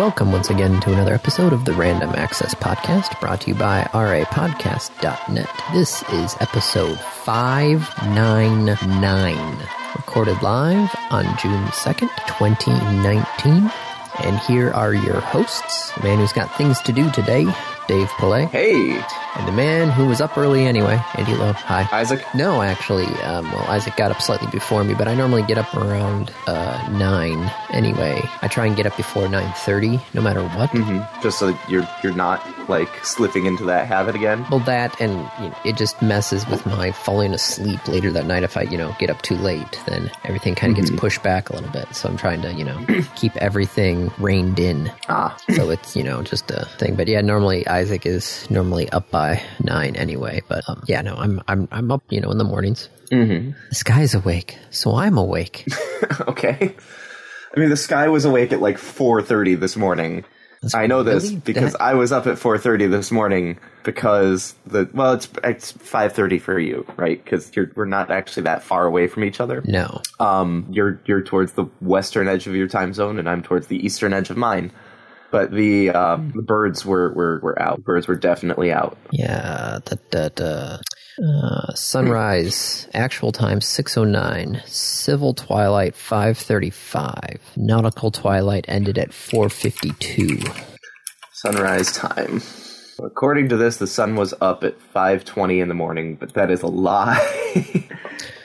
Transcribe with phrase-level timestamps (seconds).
[0.00, 3.82] Welcome once again to another episode of the Random Access Podcast, brought to you by
[3.92, 5.50] rapodcast.net.
[5.74, 9.58] This is episode 599,
[9.94, 13.70] recorded live on June 2nd, 2019.
[14.24, 17.44] And here are your hosts, man who's got things to do today,
[17.86, 19.04] Dave Pillay, Hey,
[19.36, 21.52] and the man who was up early anyway, Andy Lowe.
[21.52, 21.88] Hi.
[21.92, 22.24] Isaac.
[22.34, 25.72] No, actually, um, well, Isaac got up slightly before me, but I normally get up
[25.74, 27.50] around uh, nine.
[27.70, 30.70] Anyway, I try and get up before nine thirty, no matter what.
[30.70, 34.46] hmm Just so you're you're not like slipping into that habit again.
[34.50, 38.42] Well, that and you know, it just messes with my falling asleep later that night.
[38.44, 41.50] If I, you know, get up too late, then everything kind of gets pushed back
[41.50, 41.94] a little bit.
[41.94, 42.78] So I'm trying to, you know,
[43.16, 44.90] keep everything reined in.
[45.08, 46.94] Ah, So it's, you know, just a thing.
[46.94, 50.40] But yeah, normally Isaac is normally up by nine anyway.
[50.48, 52.88] But um, yeah, no, I'm I'm I'm up, you know, in the mornings.
[53.10, 53.50] mm-hmm.
[53.68, 55.66] The sky's awake, so I'm awake.
[56.28, 56.74] okay.
[57.54, 60.24] I mean, the sky was awake at like 4:30 this morning.
[60.74, 64.88] I know this really because that- I was up at 4:30 this morning because the
[64.92, 67.22] well, it's it's 5:30 for you, right?
[67.22, 69.62] Because you're we're not actually that far away from each other.
[69.64, 70.02] No.
[70.18, 73.84] Um, you're you're towards the western edge of your time zone, and I'm towards the
[73.84, 74.70] eastern edge of mine.
[75.30, 77.82] But the uh, the birds were, were were out.
[77.82, 78.98] Birds were definitely out.
[79.12, 80.78] Yeah, that that uh,
[81.18, 90.38] uh, sunrise actual time 609, civil twilight 535, nautical twilight ended at 452.
[91.32, 92.42] sunrise time.
[93.02, 96.62] According to this, the sun was up at 5:20 in the morning, but that is
[96.62, 97.18] a lie.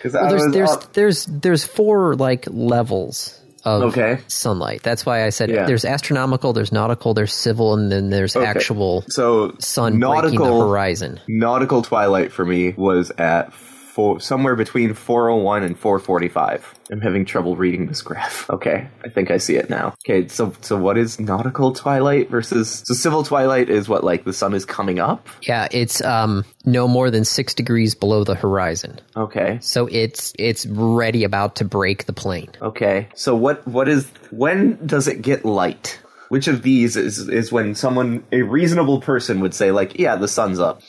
[0.03, 4.19] Well, there's there's there's there's four like levels of Okay.
[4.27, 4.81] sunlight.
[4.83, 5.65] That's why I said Yeah.
[5.65, 8.45] there's astronomical, there's nautical, there's civil, and then there's Okay.
[8.45, 11.19] actual So sun breaking the nautical horizon.
[11.27, 13.51] nautical twilight for me was at
[13.95, 16.73] four, somewhere between 4:01 and 4:45.
[16.91, 18.49] I'm having trouble reading this graph.
[18.55, 19.95] Okay, I think I see it now.
[20.05, 24.31] Okay, so so what is nautical twilight versus so civil twilight is what like the
[24.33, 25.27] sun is coming up?
[25.41, 28.99] Yeah, it's um no more than six degrees below the horizon.
[29.15, 29.59] Okay.
[29.61, 32.49] So it's it's ready about to break the plane.
[32.61, 33.07] Okay.
[33.15, 35.99] So what what is when does it get light?
[36.29, 40.27] Which of these is is when someone a reasonable person would say like, yeah, the
[40.27, 40.81] sun's up.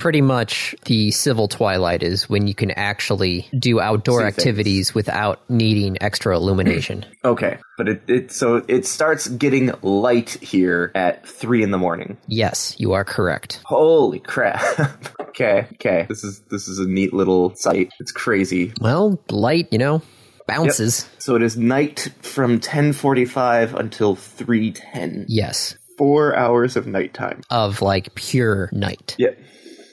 [0.00, 4.38] Pretty much the civil twilight is when you can actually do outdoor See things.
[4.38, 7.04] activities without needing extra illumination.
[7.22, 7.58] Okay.
[7.76, 12.16] But it, it so it starts getting light here at three in the morning.
[12.28, 13.60] yes, you are correct.
[13.66, 14.62] Holy crap.
[15.20, 16.06] okay, okay.
[16.08, 17.92] This is this is a neat little site.
[18.00, 18.72] It's crazy.
[18.80, 20.00] Well, light, you know,
[20.46, 21.08] bounces.
[21.18, 25.26] So it is night from ten forty five until three ten.
[25.28, 25.76] Yes.
[25.98, 27.42] Four hours of nighttime.
[27.50, 29.14] Of like pure night.
[29.18, 29.38] Yep.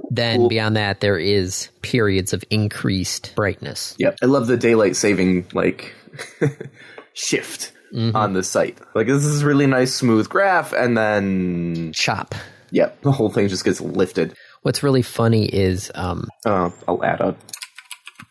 [0.09, 3.95] Then beyond that there is periods of increased brightness.
[3.99, 4.17] Yep.
[4.21, 5.93] I love the daylight saving like
[7.13, 7.71] shift
[8.13, 8.77] on the site.
[8.95, 12.35] Like this is really nice smooth graph and then Chop.
[12.71, 14.35] yep, the whole thing just gets lifted.
[14.63, 17.35] What's really funny is um Uh, I'll add a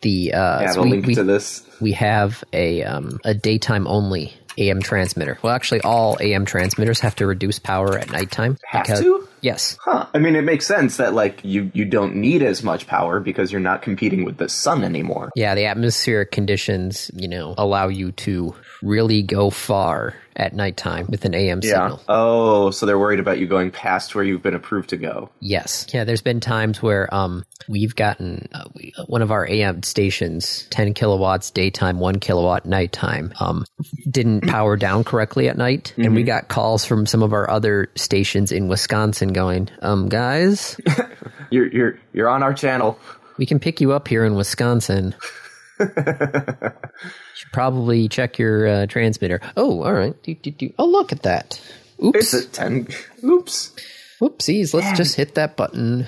[0.01, 1.67] the uh add so a we, link we, to this.
[1.81, 5.37] we have a um a daytime only AM transmitter.
[5.41, 8.57] Well, actually, all AM transmitters have to reduce power at nighttime.
[8.65, 9.26] Have to?
[9.41, 9.77] Yes.
[9.81, 10.07] Huh.
[10.13, 13.51] I mean it makes sense that like you you don't need as much power because
[13.51, 15.31] you're not competing with the sun anymore.
[15.35, 21.25] Yeah, the atmospheric conditions, you know, allow you to really go far at nighttime with
[21.25, 22.01] an AM signal.
[22.07, 25.29] Oh, so they're worried about you going past where you've been approved to go.
[25.39, 25.87] Yes.
[25.93, 30.67] Yeah, there's been times where um we've gotten uh, we, one of our AM stations,
[30.69, 33.65] 10 kilowatts daytime, 1 kilowatt nighttime, um
[34.09, 37.89] didn't power down correctly at night and we got calls from some of our other
[37.95, 40.79] stations in Wisconsin going, "Um guys,
[41.49, 42.99] You're you're you're on our channel.
[43.37, 45.15] we can pick you up here in Wisconsin."
[45.79, 49.39] Should probably check your uh, transmitter.
[49.55, 50.15] Oh, all right.
[50.23, 50.73] Do, do, do.
[50.79, 51.61] Oh, look at that.
[52.03, 52.17] Oops.
[52.17, 52.87] It's a ten.
[53.23, 53.75] Oops.
[54.21, 54.73] Whoopsies.
[54.73, 56.07] Let's just hit that button.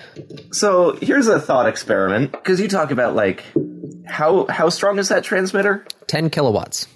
[0.51, 3.43] So here's a thought experiment because you talk about like
[4.05, 5.85] how how strong is that transmitter?
[6.07, 6.87] 10 kilowatts.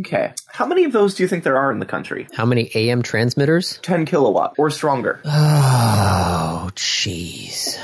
[0.00, 2.26] Okay, how many of those do you think there are in the country?
[2.32, 3.78] How many AM transmitters?
[3.82, 5.20] Ten kilowatt or stronger.
[5.26, 7.76] Oh, jeez.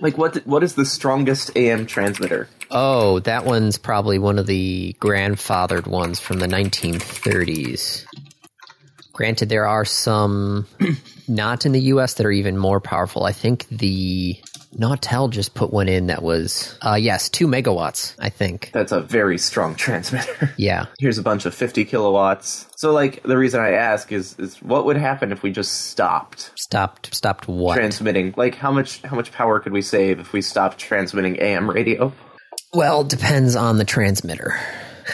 [0.00, 2.48] Like what what is the strongest AM transmitter?
[2.70, 8.04] Oh, that one's probably one of the grandfathered ones from the 1930s.
[9.14, 10.66] Granted, there are some
[11.28, 13.24] not in the US that are even more powerful.
[13.24, 14.36] I think the
[14.76, 18.70] Nautel just put one in that was, uh, yes, two megawatts, I think.
[18.74, 20.52] That's a very strong transmitter.
[20.56, 20.86] Yeah.
[20.98, 22.66] Here's a bunch of 50 kilowatts.
[22.76, 26.50] So like the reason I ask is is what would happen if we just stopped
[26.56, 27.76] Stopped, stopped what?
[27.76, 28.34] transmitting?
[28.36, 32.12] Like how much how much power could we save if we stopped transmitting AM radio?
[32.72, 34.58] well, depends on the transmitter.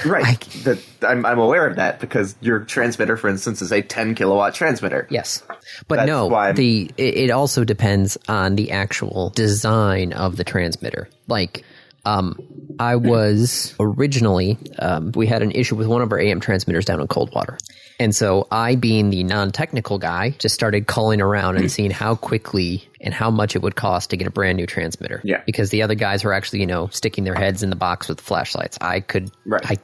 [0.05, 0.25] Right.
[0.25, 4.15] I- that I'm, I'm aware of that because your transmitter, for instance, is a 10
[4.15, 5.07] kilowatt transmitter.
[5.11, 5.43] Yes,
[5.89, 6.53] but That's no.
[6.53, 11.09] The it, it also depends on the actual design of the transmitter.
[11.27, 11.65] Like,
[12.05, 12.39] um,
[12.79, 17.01] I was originally um, we had an issue with one of our AM transmitters down
[17.01, 17.59] in Coldwater,
[18.01, 22.89] and so I, being the non-technical guy, just started calling around and seeing how quickly
[23.01, 25.21] and how much it would cost to get a brand new transmitter.
[25.23, 25.43] Yeah.
[25.47, 28.21] because the other guys were actually you know sticking their heads in the box with
[28.21, 28.79] flashlights.
[28.81, 29.31] I could.
[29.47, 29.65] Right.
[29.65, 29.77] I,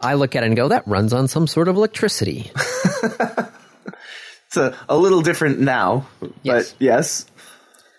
[0.00, 2.50] I look at it and go, that runs on some sort of electricity.
[4.48, 6.06] It's a, a little different now,
[6.44, 6.70] Yes.
[6.72, 7.26] but yes.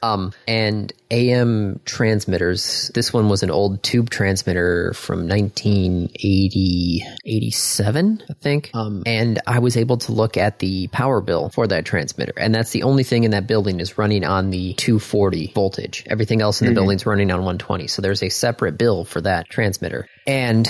[0.02, 8.34] Um, and AM transmitters, this one was an old tube transmitter from 1980, 87, I
[8.34, 8.72] think.
[8.74, 12.34] Um, and I was able to look at the power bill for that transmitter.
[12.38, 16.04] And that's the only thing in that building is running on the 240 voltage.
[16.08, 17.88] Everything else in the building's running on 120.
[17.88, 20.08] So there's a separate bill for that transmitter.
[20.26, 20.68] And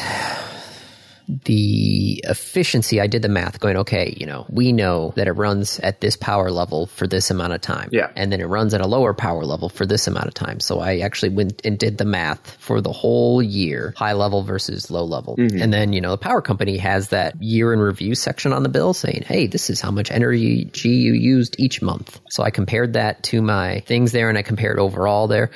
[1.28, 5.80] the efficiency, I did the math going, okay, you know, we know that it runs
[5.80, 7.90] at this power level for this amount of time.
[7.92, 8.12] Yeah.
[8.16, 10.62] And then it runs at a lower power level for this amount of time.
[10.62, 14.90] So I actually went and did the math for the whole year, high level versus
[14.90, 15.36] low level.
[15.36, 15.62] Mm-hmm.
[15.62, 18.70] And then, you know, the power company has that year in review section on the
[18.70, 22.22] bill saying, hey, this is how much energy you used each month.
[22.30, 25.52] So I compared that to my things there and I compared overall there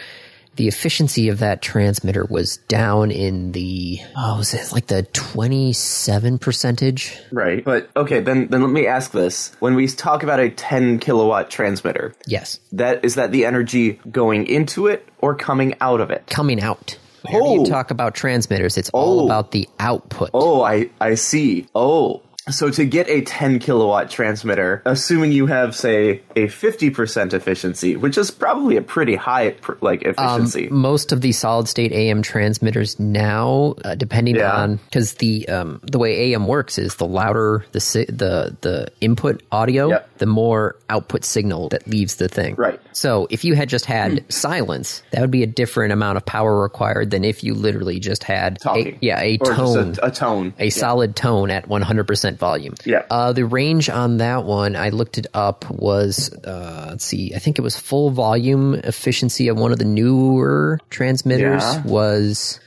[0.58, 6.38] the efficiency of that transmitter was down in the oh was it like the 27
[6.40, 7.64] percentage Right.
[7.64, 9.56] But okay, then then let me ask this.
[9.60, 14.46] When we talk about a 10 kilowatt transmitter, yes that is that the energy going
[14.48, 16.28] into it or coming out of it?
[16.28, 17.54] coming out Whenever Oh.
[17.64, 19.26] you talk about transmitters it's all Oh.
[19.26, 21.68] about the output Oh, I I see.
[21.76, 22.22] Oh.
[22.50, 28.18] So to get a 10 kilowatt transmitter, assuming you have say a 50% efficiency, which
[28.18, 30.68] is probably a pretty high like efficiency.
[30.72, 34.52] most of the solid state AM transmitters now, uh, depending Yeah.
[34.56, 38.88] on because the um, the way AM works is the louder the si- the the
[39.02, 40.10] input audio, Yep.
[40.18, 42.56] the more output signal that leaves the thing.
[42.58, 42.80] Right.
[42.92, 46.62] So if you had just had silence, that would be a different amount of power
[46.62, 48.96] required than if you literally just had Talking.
[48.96, 50.54] a, yeah a or tone just a, a tone.
[50.60, 52.76] a solid tone at 100% volume.
[52.86, 53.04] Yeah.
[53.10, 57.40] Uh, the range on that one, I looked it up, was, uh, let's see, I
[57.40, 61.84] think it was full volume efficiency of one of the newer transmitters Yeah.
[61.84, 62.60] was.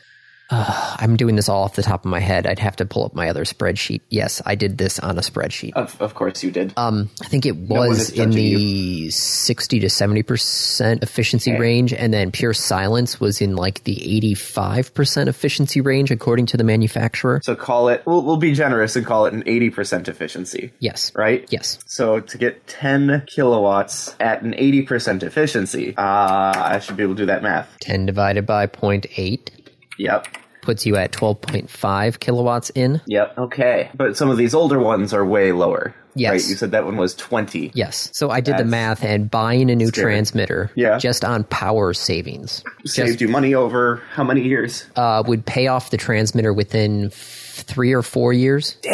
[0.50, 2.46] Uh, I'm doing this all off the top of my head.
[2.46, 4.02] I'd have to pull up my other spreadsheet.
[4.10, 5.72] Yes, I did this on a spreadsheet.
[5.74, 6.74] Of, of course you did.
[6.76, 11.60] Um, I think it was is in the 60 to 70% efficiency Okay.
[11.60, 16.64] range, and then pure silence was in like the 85% efficiency range, according to the
[16.64, 17.40] manufacturer.
[17.42, 21.10] so call it we'll, we'll be generous and call it an 80% efficiency, Yes.
[21.14, 21.46] right?
[21.50, 21.78] Yes.
[21.86, 27.22] So to get 10 kilowatts at an 80% efficiency, uh, I should be able to
[27.22, 27.74] do that math.
[27.80, 29.48] 10 divided by 0.8
[29.98, 30.26] Yep.
[30.62, 33.00] puts you at 12.5 kilowatts in.
[33.06, 33.38] Yep.
[33.38, 33.90] Okay.
[33.94, 35.94] But some of these older ones are way lower.
[36.16, 36.30] Yes.
[36.30, 36.48] Right?
[36.50, 37.72] You said that one was 20.
[37.74, 38.08] Yes.
[38.12, 40.04] So I did the math and buying a new scary.
[40.12, 40.96] transmitter Yeah.
[40.98, 44.86] just on power savings Saved just you money over how many years?
[44.96, 48.76] uh, would pay off the transmitter within f- three or four years.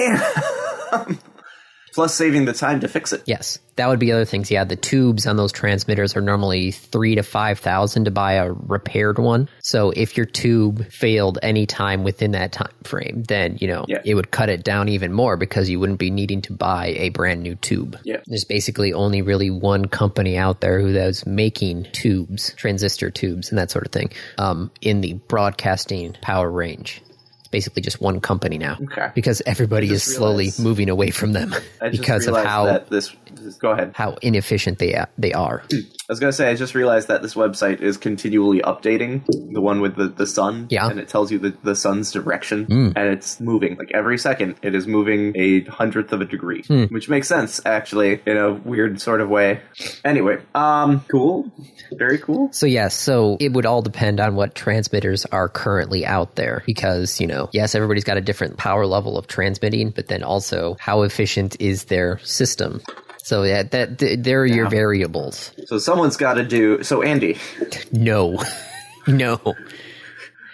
[2.00, 3.22] Plus saving the time to fix it.
[3.26, 4.50] Yes, that would be other things.
[4.50, 8.50] Yeah, the tubes on those transmitters are normally three to five thousand to buy a
[8.50, 9.50] repaired one.
[9.60, 14.00] So if your tube failed any time within that time frame, then you know Yeah.
[14.02, 17.10] it would cut it down even more because you wouldn't be needing to buy a
[17.10, 17.98] brand new tube.
[18.02, 18.20] Yeah.
[18.26, 23.58] There's basically only really one company out there who is making tubes, transistor tubes, and
[23.58, 27.02] that sort of thing um, in the broadcasting power range.
[27.50, 28.76] Basically just one company now.
[28.84, 29.08] Okay.
[29.14, 31.54] Because everybody is slowly realized- moving away from them
[31.90, 33.92] because of how this, this go ahead.
[33.94, 35.62] how inefficient they they are.
[36.10, 39.80] I was gonna say I just realized that this website is continually updating the one
[39.80, 40.66] with the, the sun.
[40.68, 40.88] Yeah.
[40.88, 43.76] And it tells you the, the sun's direction and it's moving.
[43.76, 46.64] Like every second it is moving a hundredth of a degree.
[46.90, 49.60] Which makes sense actually in a weird sort of way.
[50.04, 51.48] Anyway, um cool.
[51.92, 52.52] Very cool.
[52.52, 57.20] So yes, so it would all depend on what transmitters are currently out there because,
[57.20, 61.02] you know, yes, everybody's got a different power level of transmitting, but then also how
[61.02, 62.82] efficient is their system?
[63.30, 65.52] So yeah, that th- there are your variables.
[65.66, 67.38] So someone's gotta do so Andy,
[67.92, 68.42] No.
[69.06, 69.40] no.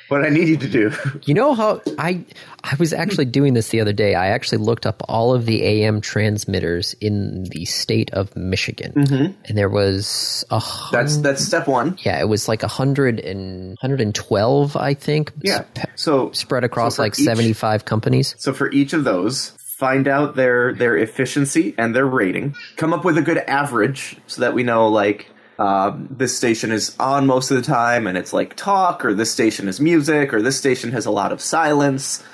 [0.08, 0.92] what I need you to do
[1.24, 2.26] You know how I
[2.62, 4.14] I was actually doing this the other day.
[4.14, 8.92] I actually looked up all of the AM transmitters in the state of Michigan.
[8.92, 9.32] Mm-hmm.
[9.46, 11.96] And there was a hun- that's that's step one.
[12.04, 15.32] yeah, it was like a hundred and 112, I think.
[15.40, 15.64] Yeah.
[15.72, 18.34] sp- So spread across so like each- 75 companies.
[18.38, 22.54] So for each of those, find out their their efficiency and their rating.
[22.76, 26.96] Come up with a good average so that we know like um, this station is
[26.98, 30.40] on most of the time and it's like talk, or this station is music, or
[30.40, 32.24] this station has a lot of silence.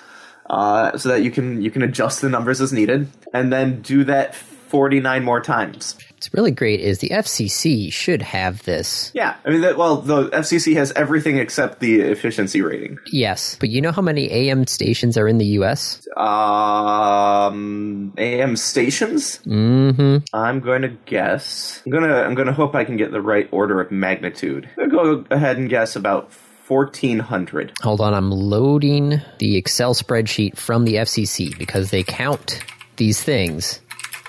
[0.50, 4.04] uh, so that you can you can adjust the numbers as needed, and then do
[4.04, 5.96] that 49 more times.
[6.22, 9.10] What's really great is the FCC should have this.
[9.12, 13.00] Yeah, I mean, that, well, the FCC has everything except the efficiency rating.
[13.08, 16.06] Yes, but you know how many AM stations are in the U.S.?
[16.16, 19.38] Um, AM stations.
[19.38, 20.18] Mm-hmm.
[20.32, 21.82] I'm going to guess.
[21.84, 24.70] I'm gonna I'm gonna hope I can get the right order of magnitude.
[24.78, 26.30] I'm go ahead and guess about
[26.68, 27.72] 1400.
[27.82, 32.60] Hold on, I'm loading the Excel spreadsheet from the FCC because they count
[32.94, 33.80] these things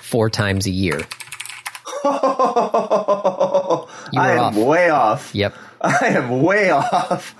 [0.02, 1.00] four times a year.
[2.04, 3.86] I
[4.32, 4.56] am off.
[4.56, 5.34] way off.
[5.34, 5.54] Yep.
[5.80, 7.34] I am way off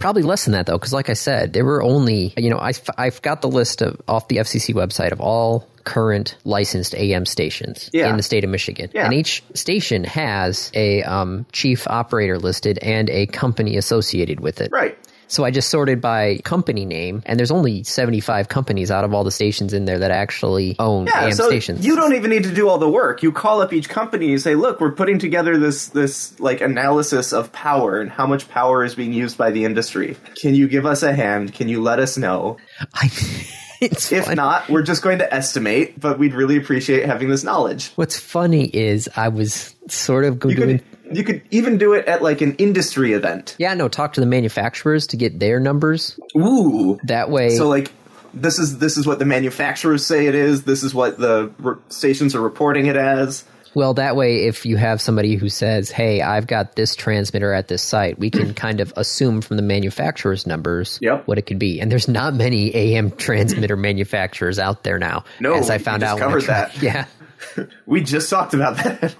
[0.00, 2.72] Probably less than that though, because like I said, there were only you know I
[2.96, 7.88] I've got the list of off the FCC website of all current licensed AM stations
[7.92, 8.10] Yeah.
[8.10, 9.06] in the state of Michigan, Yeah.
[9.06, 14.68] and each station has a um, chief operator listed and a company associated with it.
[14.70, 14.96] right.
[15.30, 19.24] So I just sorted by company name, and there's only 75 companies out of all
[19.24, 21.84] the stations in there that actually own Yeah, AM so stations.
[21.84, 23.22] you don't even need to do all the work.
[23.22, 27.34] You call up each company and say, "Look, we're putting together this this like analysis
[27.34, 30.16] of power and how much power is being used by the industry.
[30.40, 31.52] Can you give us a hand?
[31.52, 32.56] Can you let us know?
[32.94, 33.10] I,
[33.90, 37.44] it's If fun- not, we're just going to estimate, but we'd really appreciate having this
[37.44, 40.78] knowledge." What's funny is I was sort of go You doing.
[40.78, 43.56] could you could even do it at like an industry event.
[43.58, 46.18] Yeah, no, talk to the manufacturers to get their numbers.
[46.36, 46.98] Ooh.
[47.04, 47.90] That way, So like
[48.34, 50.64] this is this is what the manufacturers say it is.
[50.64, 53.44] This is what the re- stations are reporting it as.
[53.74, 57.68] Well, that way, if you have somebody who says, "Hey, I've got this transmitter at
[57.68, 61.26] this site," we can kind of assume from the manufacturer's numbers Yep.
[61.26, 61.80] what it could be.
[61.80, 65.24] And there's not many AM transmitter manufacturers out there now.
[65.40, 66.18] No, as I we found just out.
[66.18, 66.82] Covered tried- that.
[66.82, 67.04] Yeah.
[67.86, 69.14] We just talked about that.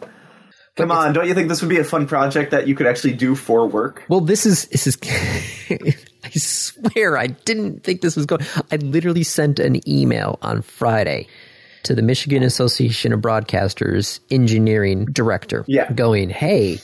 [0.76, 3.14] Come on, don't you think this would be a fun project that you could actually
[3.14, 4.04] do for work?
[4.08, 4.96] Well, this is this is.
[6.24, 8.42] I swear, I didn't think this was going.
[8.70, 11.26] I literally sent an email on Friday
[11.84, 15.90] to the Michigan Association of Broadcasters engineering director, Yeah.
[15.92, 16.78] going, "Hey,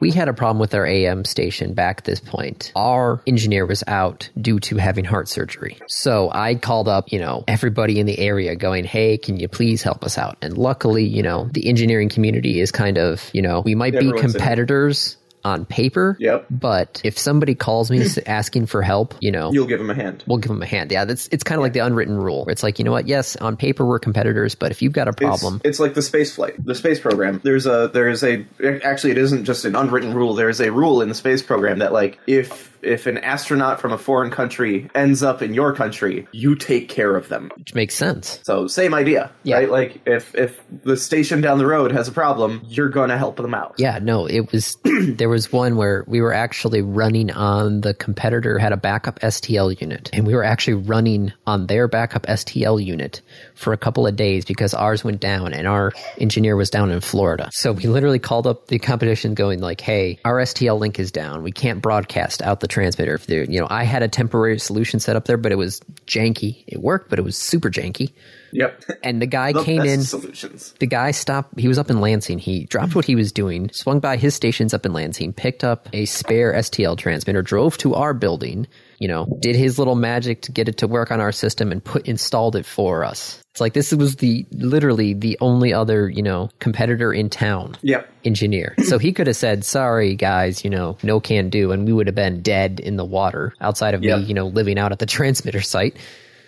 [0.00, 2.72] we had a problem with our AM station back at this point.
[2.74, 5.76] Our engineer was out due to having heart surgery.
[5.88, 9.82] So I called up, you know, everybody in the area going, Hey, can you please
[9.82, 10.38] help us out?
[10.40, 13.98] And luckily, you know, the engineering community is kind of, you know, we might be
[13.98, 14.38] Everyone's it.
[14.38, 16.16] competitors on paper.
[16.20, 16.46] Yep.
[16.50, 20.22] But if somebody calls me asking for help, you know, You'll give them a hand.
[20.26, 20.90] we'll give them a hand.
[20.92, 22.46] Yeah, that's it's kind of like the unwritten rule.
[22.48, 23.06] It's like, you know what?
[23.08, 26.02] Yes, on paper we're competitors, but if you've got a It's, problem, it's like the
[26.02, 27.40] space flight, the space program.
[27.42, 28.44] There's a there's a
[28.84, 30.34] actually it isn't just an unwritten rule.
[30.34, 33.98] There's a rule in the space program that like if if an astronaut from a
[33.98, 37.50] foreign country ends up in your country, you take care of them.
[37.56, 38.40] which makes sense.
[38.42, 39.56] So same idea, Yeah.
[39.56, 39.70] right?
[39.70, 43.54] Like if if the station down the road has a problem, you're gonna help them
[43.54, 43.74] out.
[43.78, 48.58] Yeah, no, it was there was one where we were actually running on the competitor
[48.58, 53.20] had a backup STL unit and we were actually running on their backup STL unit
[53.54, 57.00] for a couple of days because ours went down and our engineer was down in
[57.00, 57.48] Florida.
[57.52, 61.42] So we literally called up the competition going like, "Hey, our STL link is down.
[61.42, 65.00] We can't broadcast out the transmitter." If there, you know, I had a temporary solution
[65.00, 66.64] set up there, but it was janky.
[66.66, 68.12] It worked, but it was super janky.
[68.52, 68.84] Yep.
[69.04, 70.74] And the guy The came in solutions.
[70.80, 74.00] the guy stopped he was up in lansing he dropped what he was doing swung
[74.00, 78.12] by his stations up in lansing picked up a spare stl transmitter drove to our
[78.12, 78.66] building
[79.00, 81.82] you know did his little magic to get it to work on our system and
[81.82, 86.22] put installed it for us it's like this was the literally the only other you
[86.22, 88.08] know competitor in town Yep.
[88.24, 91.92] engineer so he could have said sorry guys you know no can do and we
[91.92, 94.18] would have been dead in the water outside of Yep.
[94.20, 95.96] me you know living out at the transmitter site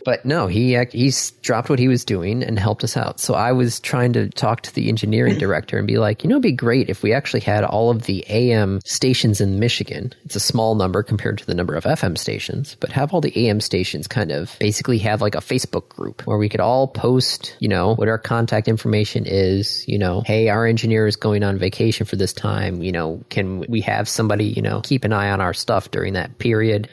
[0.05, 3.21] But no, he he's dropped what he was doing and helped us out.
[3.21, 5.41] So I was trying to talk to the engineering mm-hmm.
[5.41, 8.05] director and be like, you know, it'd be great if we actually had all of
[8.05, 10.13] the AM stations in Michigan.
[10.25, 13.49] It's a small number compared to the number of FM stations, but have all the
[13.49, 17.57] AM stations kind of basically have like a Facebook group where we could all post,
[17.61, 21.59] you know, what our contact information is, you know, hey, our engineer is going on
[21.59, 25.31] vacation for this time, you know, can we have somebody, you know, keep an eye
[25.31, 26.89] on our stuff during that period?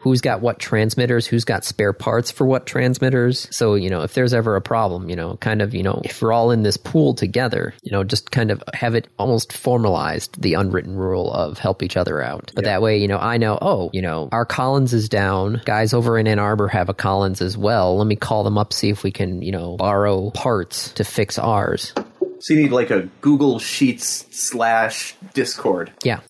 [0.00, 3.46] Who's got what transmitters, who's got spare parts for what transmitters.
[3.50, 6.20] So, you know, if there's ever a problem, you know, kind of, you know, if
[6.20, 10.40] we're all in this pool together, you know, just kind of have it almost formalized
[10.40, 12.50] the unwritten rule of help each other out.
[12.54, 15.60] But that way, you know, I know, oh, you know, our Collins is down.
[15.66, 17.98] Guys over in Ann Arbor have a Collins as well.
[17.98, 21.38] Let me call them up, see if we can, you know, borrow parts to fix
[21.38, 21.92] ours.
[22.38, 25.92] So you need like a Google Sheets slash Discord.
[26.02, 26.20] Yeah.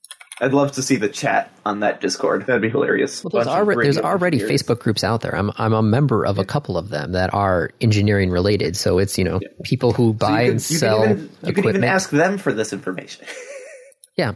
[0.41, 2.47] I'd love to see the chat on that Discord.
[2.47, 3.23] That'd be hilarious.
[3.23, 4.63] Well, there's, Bunch already, there's already engineers.
[4.63, 5.37] Facebook groups out there.
[5.37, 8.77] I'm I'm a member of a couple of them that are engineering related.
[8.77, 11.29] So it's you know people who So buy and could, you sell could even, you
[11.29, 11.77] could equipment.
[11.77, 13.27] even ask them for this information.
[14.17, 14.33] yeah,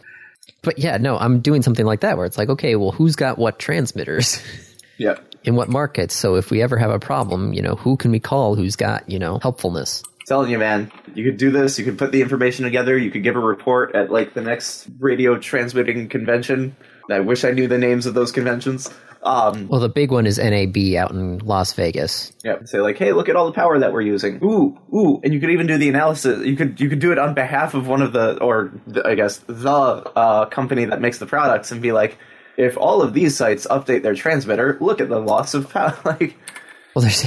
[0.63, 3.39] but yeah, no, I'm doing something like that where it's like, okay, well, who's got
[3.39, 4.43] what transmitters
[4.99, 5.25] yep.
[5.43, 6.15] in what markets?
[6.15, 8.57] So if we ever have a problem, you know, who can we call?
[8.57, 10.03] Who's got you know helpfulness?
[10.27, 11.79] Telling you, man, you could do this.
[11.79, 12.97] You could put the information together.
[12.97, 16.77] You could give a report at like the next radio transmitting convention.
[17.11, 18.89] I wish I knew the names of those conventions.
[19.23, 22.33] Um, Well, the big one is NAB out in Las Vegas.
[22.43, 24.39] yeah, say like, hey, look at all the power that we're using.
[24.43, 26.47] Ooh, ooh, and you could even do the analysis.
[26.47, 29.15] You could you could do it on behalf of one of the, or the, I
[29.15, 32.17] guess the uh, company that makes the products, and be like,
[32.57, 35.99] if all of these sites update their transmitter, look at the loss of power.
[36.05, 36.37] like,
[36.95, 37.25] Well, there's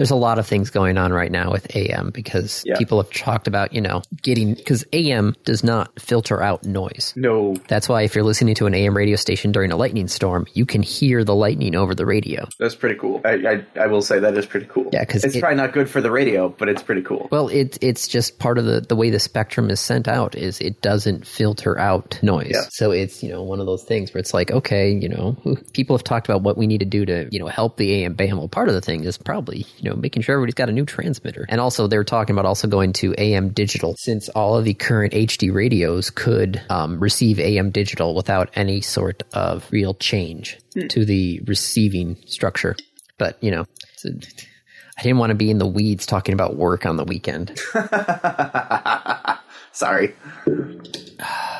[0.00, 2.78] there's a lot of things going on right now with AM because Yeah.
[2.78, 7.12] people have talked about you know getting because AM does not filter out noise.
[7.16, 10.46] no, That's why if you're listening to an AM radio station during a lightning storm,
[10.54, 12.48] you can hear the lightning over the radio.
[12.58, 13.20] that's pretty cool.
[13.26, 14.88] I, I I will say that is pretty cool.
[14.90, 17.28] Yeah, because it's it- probably not good for the radio, but it's pretty cool.
[17.30, 20.62] Well, it, it's just part of the, the way the spectrum is sent out is
[20.62, 22.52] it doesn't filter out noise.
[22.54, 22.62] Yeah.
[22.70, 25.36] So it's, you know, one of those things where it's like, okay, you know,
[25.74, 28.14] people have talked about what we need to do to, you know, help the AM
[28.14, 28.38] band.
[28.38, 30.84] Well, part of the thing is probably, you know, making sure everybody's got a new
[30.84, 31.46] transmitter.
[31.48, 35.12] And also they're talking about also going to AM digital since all of the current
[35.12, 41.40] HD radios could um, receive AM digital without any sort of real change to the
[41.46, 42.76] receiving structure.
[43.18, 43.66] But, you know,
[44.04, 47.58] I didn't want to be in the weeds talking about work on the weekend.
[49.72, 50.14] Sorry.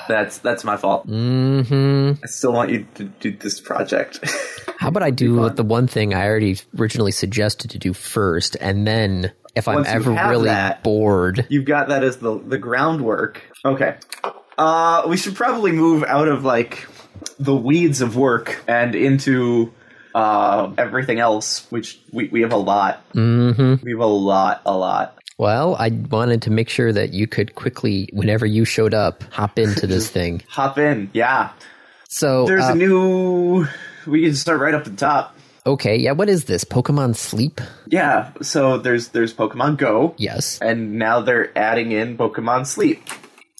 [0.09, 1.07] That's that's my fault.
[1.07, 2.23] Mm-hmm.
[2.23, 4.20] I still want you to do this project.
[4.79, 8.87] How about I do the one thing I already originally suggested to do first, and
[8.87, 13.42] then if I'm ever really that- bored, You've got that as the the groundwork.
[13.64, 13.96] Okay.
[14.59, 16.87] Uh, we should probably move out of like
[17.38, 19.73] the weeds of work and into
[20.14, 23.03] uh, everything else, which we, we have a lot.
[23.12, 23.83] mm-hmm.
[23.85, 25.18] We have a lot, a lot.
[25.40, 29.59] Well, I wanted to make sure that you could quickly, whenever you showed up, hop
[29.59, 30.42] into this thing.
[30.50, 31.53] Hop in, yeah.
[32.11, 33.66] So, There's uh, a new.
[34.07, 35.35] We can start right up the top.
[35.66, 36.64] okay, yeah, what is this?
[36.64, 37.59] Pokemon Sleep?
[37.87, 38.33] Yeah.
[38.42, 40.14] So there's there's Pokemon Go.
[40.18, 40.59] Yes.
[40.61, 43.03] and now they're adding in Pokemon Sleep.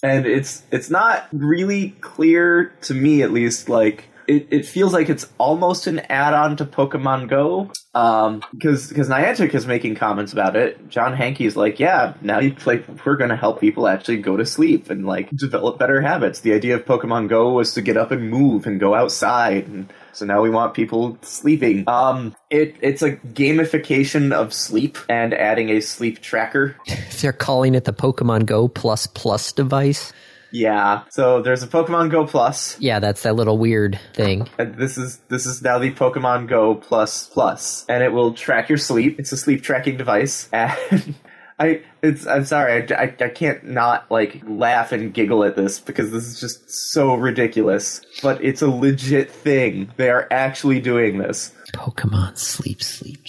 [0.03, 5.09] And it's it's not really clear to me at least like it, it feels like
[5.09, 7.71] it's almost an add-on to Pokemon Go.
[7.93, 10.89] Um because because Niantic is making comments about it.
[10.89, 14.89] John Hanke's like, yeah, now you like we're gonna help people actually go to sleep
[14.89, 16.39] and like develop better habits.
[16.39, 19.91] The idea of Pokemon Go was to get up and move and go outside and
[20.13, 21.87] so now we want people sleeping.
[21.87, 26.75] Um, it it's a gamification of sleep and adding a sleep tracker.
[27.21, 30.11] They're calling it the Pokemon Go Plus Plus device.
[30.51, 31.03] Yeah.
[31.09, 34.47] So there's a Pokemon Go Plus, Yeah, that's that little weird thing.
[34.57, 38.69] and this is this is now the Pokemon Go Plus Plus, and it will track
[38.69, 39.19] your sleep.
[39.19, 41.15] It's a sleep tracking device, and
[41.59, 45.79] I it's I'm sorry I, I, I can't not like laugh and giggle at this
[45.79, 49.91] because this is just so ridiculous, but it's a legit thing.
[49.97, 51.53] They are actually doing this.
[51.73, 53.19] Pokemon Sleep Sleep.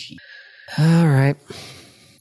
[0.79, 1.37] All right.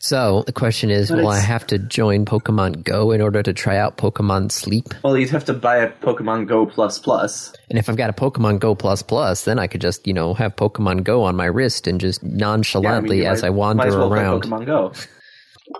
[0.04, 3.54] So the question is, But will I have to join Pokemon Go in order to
[3.54, 4.94] try out Pokemon Sleep?
[5.04, 7.54] Well, you'd have to buy a Pokemon Go Plus Plus.
[7.70, 10.34] And if I've got a Pokemon Go Plus Plus, then I could just, you know,
[10.34, 13.50] have Pokemon Go on my wrist and just Yeah, I mean, nonchalantly as might- I
[13.52, 14.42] wander might as well around.
[14.44, 14.92] Pokemon Go.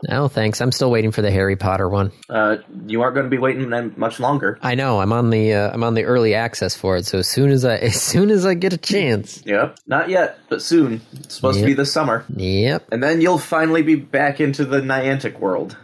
[0.08, 0.62] No, thanks.
[0.62, 2.12] I'm still waiting for the Harry Potter one.
[2.30, 4.58] Uh, you aren't going to be waiting much longer.
[4.62, 5.00] I know.
[5.00, 7.06] I'm on the uh, I'm on the early access for it.
[7.06, 9.44] So as soon as I as soon as I get a chance.
[9.46, 9.78] Yep.
[9.88, 11.02] Not yet, but soon.
[11.14, 11.78] It's supposed to be Yep.
[11.78, 12.26] this summer.
[12.36, 12.88] Yep.
[12.92, 15.78] And then you'll finally be back into the Niantic world.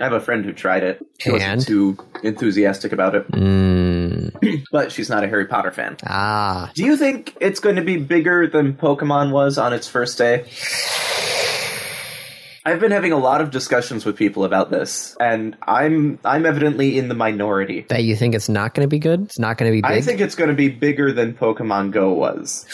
[0.00, 1.04] I have a friend who tried it.
[1.18, 1.40] She And?
[1.40, 3.28] wasn't too enthusiastic about it.
[3.32, 5.96] Mm, but she's not a Harry Potter fan.
[6.06, 10.16] Ah, Do you think it's going to be bigger than Pokemon was on its first
[10.16, 10.44] day?
[12.68, 16.98] I've been having a lot of discussions with people about this, and I'm I'm evidently
[16.98, 17.86] in the minority.
[17.88, 19.22] that you think it's not going to be good?
[19.22, 19.90] It's not going to be big?
[19.90, 22.66] I think it's going to be bigger than Pokemon Go was.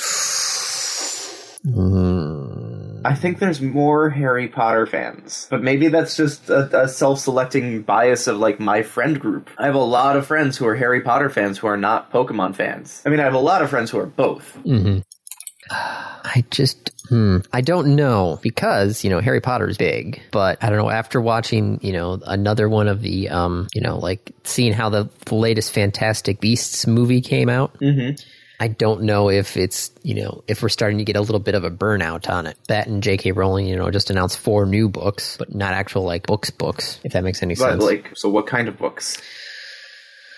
[1.64, 3.02] Hmm.
[3.04, 8.26] I think there's more Harry Potter fans, but maybe that's just a, a self-selecting bias
[8.26, 9.48] of like my friend group.
[9.59, 12.57] I have a lot of friends who are Harry Potter fans who are not Pokemon
[12.57, 13.00] fans.
[13.07, 14.59] I mean, I have a lot of friends who are both.
[15.70, 20.68] I just, hmm, I don't know because you know Harry Potter is big, but I
[20.68, 20.90] don't know.
[20.90, 25.08] After watching, you know, another one of the, um, you know, like seeing how the,
[25.26, 28.16] the latest Fantastic Beasts movie came out, mm-hmm.
[28.60, 31.54] I don't know if it's, you know, if we're starting to get a little bit
[31.54, 32.56] of a burnout on it.
[32.68, 33.32] That and J.K.
[33.32, 37.00] Rowling, you know, just announced four new books, but not actual like books, books.
[37.04, 37.82] If that makes any But sense.
[37.82, 39.20] like, so what kind of books?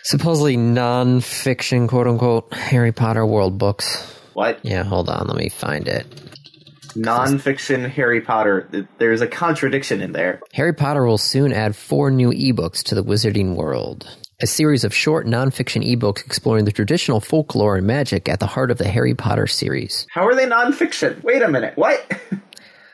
[0.03, 4.13] Supposedly non-fiction, quote unquote, Harry Potter world books.
[4.35, 6.07] What Yeah, hold on, let me find it.
[6.97, 8.87] Non-fiction Harry Potter?
[8.99, 10.41] There's a contradiction in there.
[10.53, 14.09] Harry Potter will soon add four new ebooks to the Wizarding World.
[14.41, 18.71] A series of short nonfiction ebooks exploring the traditional folklore and magic at the heart
[18.71, 20.07] of the Harry Potter series.
[20.11, 21.23] How are they non-fiction?
[21.25, 21.75] Wait a minute.
[21.77, 22.07] What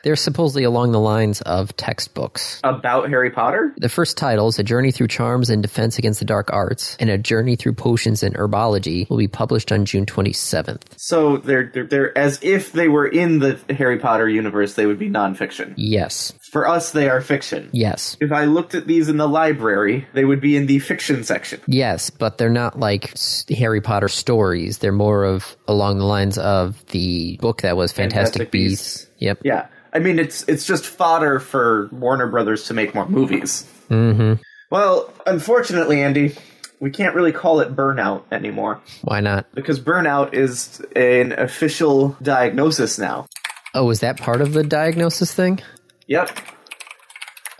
[0.03, 2.59] They're supposedly along the lines of textbooks.
[2.63, 3.73] about Harry Potter?
[3.77, 7.17] The first titles, A Journey Through Charms and Defense Against the Dark Arts, and A
[7.17, 10.81] Journey Through Potions and Herbology, will be published on June 27th.
[10.97, 14.73] So they're, they're they're as if they were in the Harry Potter universe.
[14.73, 15.75] They would be non-fiction.
[15.77, 16.33] Yes.
[16.51, 17.69] For us, they are fiction.
[17.71, 18.17] Yes.
[18.19, 21.61] If I looked at these in the library, they would be in the fiction section.
[21.65, 23.13] Yes, but they're not like
[23.49, 24.79] Harry Potter stories.
[24.79, 28.97] They're more of along the lines of the book that was Fantastic, Fantastic Beasts.
[28.97, 29.09] Beasts.
[29.19, 29.39] Yep.
[29.45, 33.67] Yeah, I mean it's it's just fodder for Warner Brothers to make more movies.
[33.89, 34.41] Mm-hmm.
[34.71, 36.35] Well, unfortunately, Andy,
[36.79, 39.45] we can't really call it burnout anymore Why not?
[39.53, 43.27] because burnout is an official diagnosis now.
[43.75, 45.59] Oh, is that part of the diagnosis thing?
[46.07, 46.37] Yep.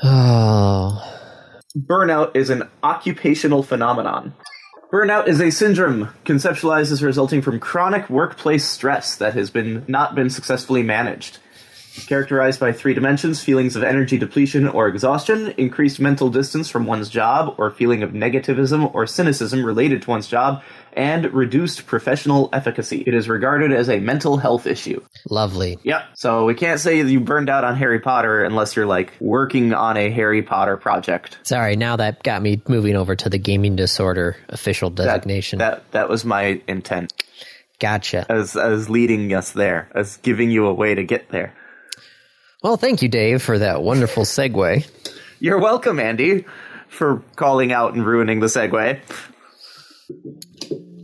[0.04, 1.02] Oh.
[1.78, 4.34] Burnout is an occupational phenomenon.
[4.92, 10.14] Burnout is a syndrome conceptualized as resulting from chronic workplace stress that has been not
[10.14, 11.40] been successfully managed.
[12.08, 17.08] Characterized by three dimensions feelings of energy depletion or exhaustion, increased mental distance from one's
[17.08, 23.04] job, or feeling of negativism or cynicism related to one's job, and reduced professional efficacy.
[23.06, 25.02] It is regarded as a mental health issue.
[25.30, 25.78] Lovely.
[25.84, 26.04] Yep.
[26.16, 29.96] So we can't say you burned out on Harry Potter unless you're like working on
[29.96, 31.38] a Harry Potter project.
[31.44, 35.60] Sorry, now that got me moving over to the gaming disorder official That- designation.
[35.60, 37.14] That that was my intent
[37.80, 38.26] gotcha.
[38.30, 41.54] as as leading us there, as giving you a way to get there.
[42.64, 44.88] Well, thank you, Dave, for that wonderful segue.
[45.42, 46.46] You're welcome, Andy,
[46.88, 49.02] for calling out and ruining the segue.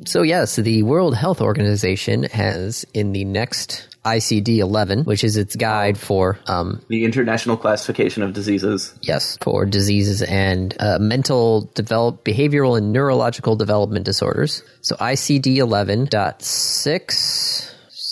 [0.07, 5.57] So, yes, the World Health Organization has in the next ICD 11, which is its
[5.57, 8.93] guide for, um, The International Classification of Diseases.
[9.01, 14.63] yes, for diseases and uh, mental develop behavioral and neurological development disorders.
[14.79, 17.68] So, ICD 11.6.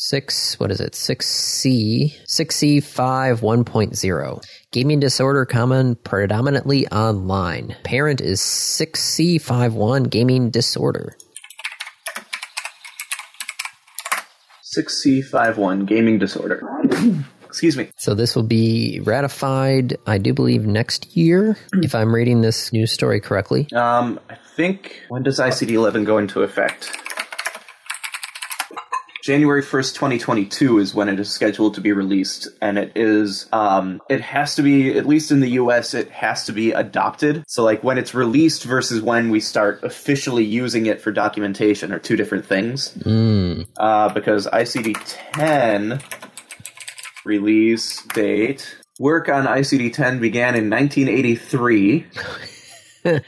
[0.10, 0.94] Six, what is it?
[0.94, 4.44] 6C, 6C5 1.0.
[4.72, 7.76] Gaming disorder common predominantly online.
[7.84, 11.18] Parent is 6C51 gaming disorder.
[14.78, 16.62] 6C51, gaming disorder.
[17.46, 17.90] Excuse me.
[17.98, 22.94] So this will be ratified, I do believe, next year, if I'm reading this news
[22.94, 23.68] story correctly.
[23.76, 26.98] Um, I think when does ICD 11 go into effect?
[29.28, 34.02] January 1st, 2022 is when it is scheduled to be released, and it is, um,
[34.10, 37.44] it has to be, at least in the US, it has to be adopted.
[37.46, 42.00] So, like, when it's released versus when we start officially using it for documentation are
[42.00, 42.98] two different things.
[43.78, 44.96] Uh, because ICD
[45.34, 46.00] 10
[47.26, 52.06] release date, work on ICD 10 began in 1983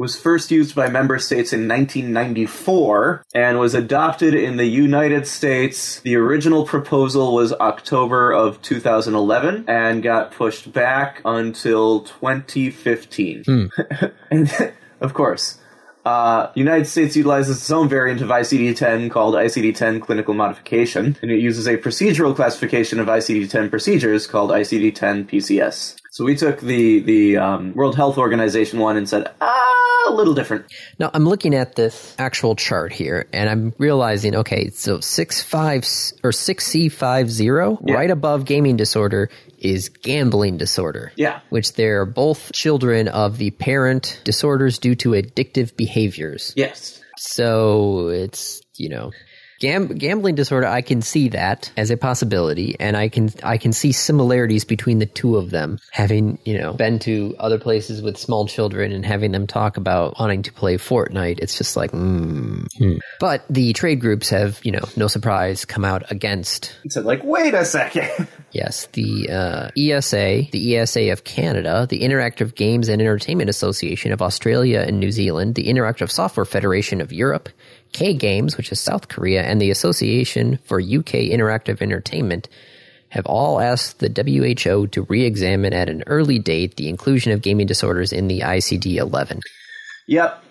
[0.00, 6.00] was first used by member states in 1994 and was adopted in the United States.
[6.00, 13.44] The original proposal was October of 2011 and got pushed back until 2015.
[14.30, 15.58] and of course,
[16.06, 21.40] uh, United States utilizes its own variant of ICD-10 called ICD-10 Clinical Modification, and it
[21.40, 25.96] uses a procedural classification of ICD-10 procedures called ICD-10 PCS.
[26.10, 29.69] So we took the the um, World Health Organization one and said, ah,
[30.08, 30.66] a little different.
[30.98, 35.84] Now I'm looking at this actual chart here, and I'm realizing, okay, so six five
[36.22, 41.12] or six C five zero, right above gaming disorder is gambling disorder.
[41.16, 41.40] Yeah.
[41.50, 46.52] Which they're both children of the parent disorders due to addictive behaviors.
[46.56, 47.00] Yes.
[47.18, 49.12] So it's you know,
[49.60, 50.66] gam- gambling disorder.
[50.66, 54.98] I can see that as a possibility, and I can I can see similarities between
[54.98, 55.78] the two of them.
[55.92, 60.18] Having you know been to other places with small children and having them talk about
[60.18, 61.92] wanting to play Fortnite, it's just like.
[61.92, 62.98] Mm.
[63.20, 67.54] But the trade groups have you know no surprise come out against So like, wait
[67.54, 68.26] a second.
[68.52, 74.20] Yes, the uh, ESA, the ESA of Canada, the Interactive Games and Entertainment Association of
[74.20, 77.48] Australia and New Zealand, the Interactive Software Federation of Europe,
[77.92, 82.48] K Games, which is South Korea, and the Association for UK Interactive Entertainment
[83.10, 87.42] have all asked the WHO to re examine at an early date the inclusion of
[87.42, 89.40] gaming disorders in the ICD 11.
[90.06, 90.44] Yep.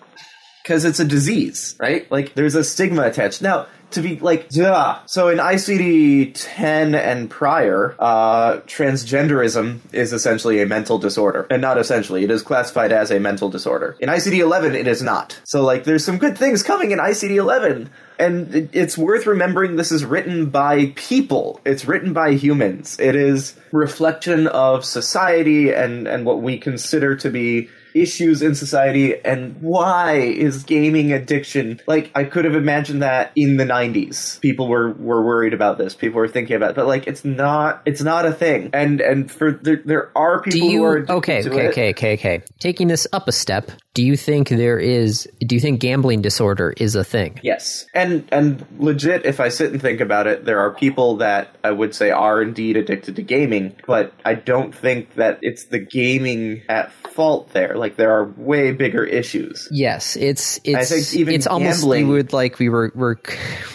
[0.62, 2.10] Because it's a disease, right?
[2.10, 3.40] Like, there's a stigma attached.
[3.40, 5.00] Now, to be like, yeah.
[5.06, 11.46] So in ICD 10 and prior, uh, transgenderism is essentially a mental disorder.
[11.50, 13.96] And not essentially, it is classified as a mental disorder.
[14.00, 15.40] In ICD 11, it is not.
[15.44, 17.90] So, like, there's some good things coming in ICD 11.
[18.18, 21.60] And it's worth remembering this is written by people.
[21.64, 23.00] It's written by humans.
[23.00, 29.20] It is reflection of society and, and what we consider to be issues in society
[29.24, 34.68] and why is gaming addiction like i could have imagined that in the 90s people
[34.68, 35.94] were were worried about this.
[35.94, 38.70] People were thinking about it but like it's not it's not a thing.
[38.72, 41.70] And and for there, there are people you who are okay okay it.
[41.70, 42.42] okay okay okay.
[42.58, 46.72] Taking this up a step do you think there is do you think gambling disorder
[46.78, 50.60] is a thing Yes, and and legit, if I sit and think about it, there
[50.60, 55.14] are people that I would say are indeed addicted to gaming, but I don't think
[55.16, 57.76] that it's the gaming at fault there.
[57.76, 59.68] Like there are way bigger issues.
[59.70, 63.18] Yes, it's it's think even it's almost gambling- we would like we were were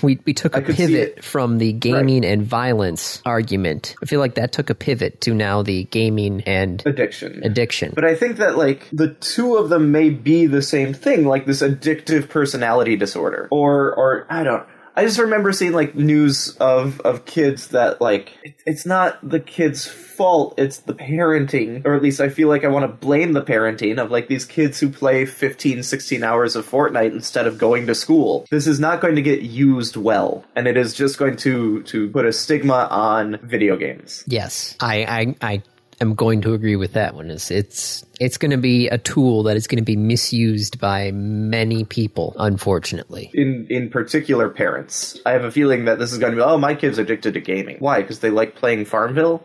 [0.02, 3.96] we we took a pivot from the gaming and violence argument.
[4.02, 7.44] I feel like that took a pivot to now the gaming and Addiction.
[7.44, 7.92] addiction.
[7.94, 11.46] But I think that like the two of them may be the same thing, like
[11.46, 14.66] this addictive personality disorder, or or I don't.
[14.98, 19.42] I just remember seeing like news of of kids that like it, it's not the
[19.42, 23.34] kid's fault, it's the parenting, or at least I feel like I want to blame
[23.34, 27.58] the parenting of like these kids who play 15, 16 hours of Fortnite instead of
[27.58, 28.46] going to school.
[28.50, 32.10] This is not going to get used well, and it is just going to to
[32.12, 34.24] put a stigma on video games.
[34.28, 35.64] yes, I I I
[36.02, 37.30] am going to agree with that one.
[37.30, 41.12] It's it's it's going to be a tool that is going to be misused by
[41.12, 43.32] many people, unfortunately.
[43.34, 45.20] in in particular parents.
[45.26, 47.42] I have a feeling that this is going to be oh my kid's addicted to
[47.42, 47.78] gaming.
[47.80, 48.02] Why?
[48.02, 49.44] Because they like playing Farmville.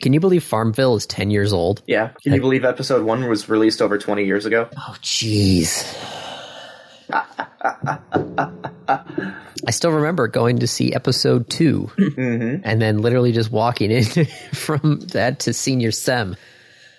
[0.00, 1.82] Can you believe Farmville is ten years old?
[1.86, 2.10] Yeah.
[2.22, 4.68] Can you believe episode one was released over twenty years ago?
[4.76, 5.84] Oh, jeez.
[8.88, 12.60] I still remember going to see episode 2 mm-hmm.
[12.64, 14.04] and then literally just walking in
[14.52, 16.36] from that to senior sem.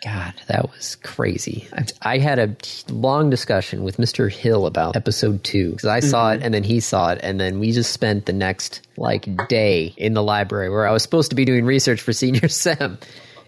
[0.03, 1.67] God, that was crazy.
[1.73, 2.55] I, I had a
[2.93, 4.31] long discussion with Mr.
[4.31, 6.45] Hill about episode two because I saw it mm-hmm.
[6.45, 10.13] and then he saw it, and then we just spent the next like day in
[10.13, 12.99] the library where I was supposed to be doing research for senior sem.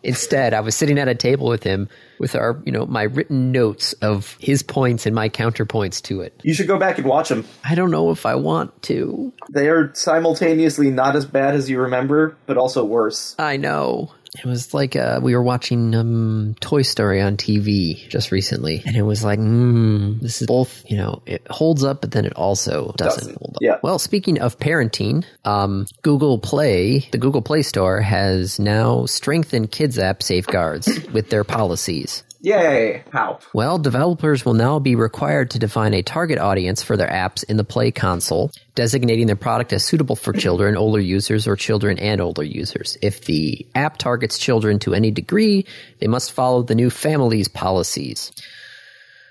[0.03, 3.51] Instead, I was sitting at a table with him with our, you know, my written
[3.51, 6.39] notes of his points and my counterpoints to it.
[6.43, 7.45] You should go back and watch them.
[7.63, 9.33] I don't know if I want to.
[9.49, 13.35] They are simultaneously not as bad as you remember, but also worse.
[13.37, 14.11] I know.
[14.35, 18.95] It was like uh, we were watching um, Toy Story on TV just recently, and
[18.95, 22.33] it was like, mm, this is both, you know, it holds up, but then it
[22.33, 23.37] also doesn't, Doesn't.
[23.37, 23.61] hold up.
[23.61, 23.77] Yeah.
[23.83, 29.97] Well, speaking of parenting, um, Google Play, the Google Play Store, has now strengthened kids
[29.97, 32.23] app safeguards with their policies.
[32.41, 33.03] Yay!
[33.11, 33.39] How?
[33.53, 37.57] Well, developers will now be required to define a target audience for their apps in
[37.57, 42.21] the Play console, designating their product as suitable for children, older users, or children and
[42.21, 42.97] older users.
[43.01, 45.65] If the app targets children to any degree,
[45.99, 48.31] they must follow the new families policies,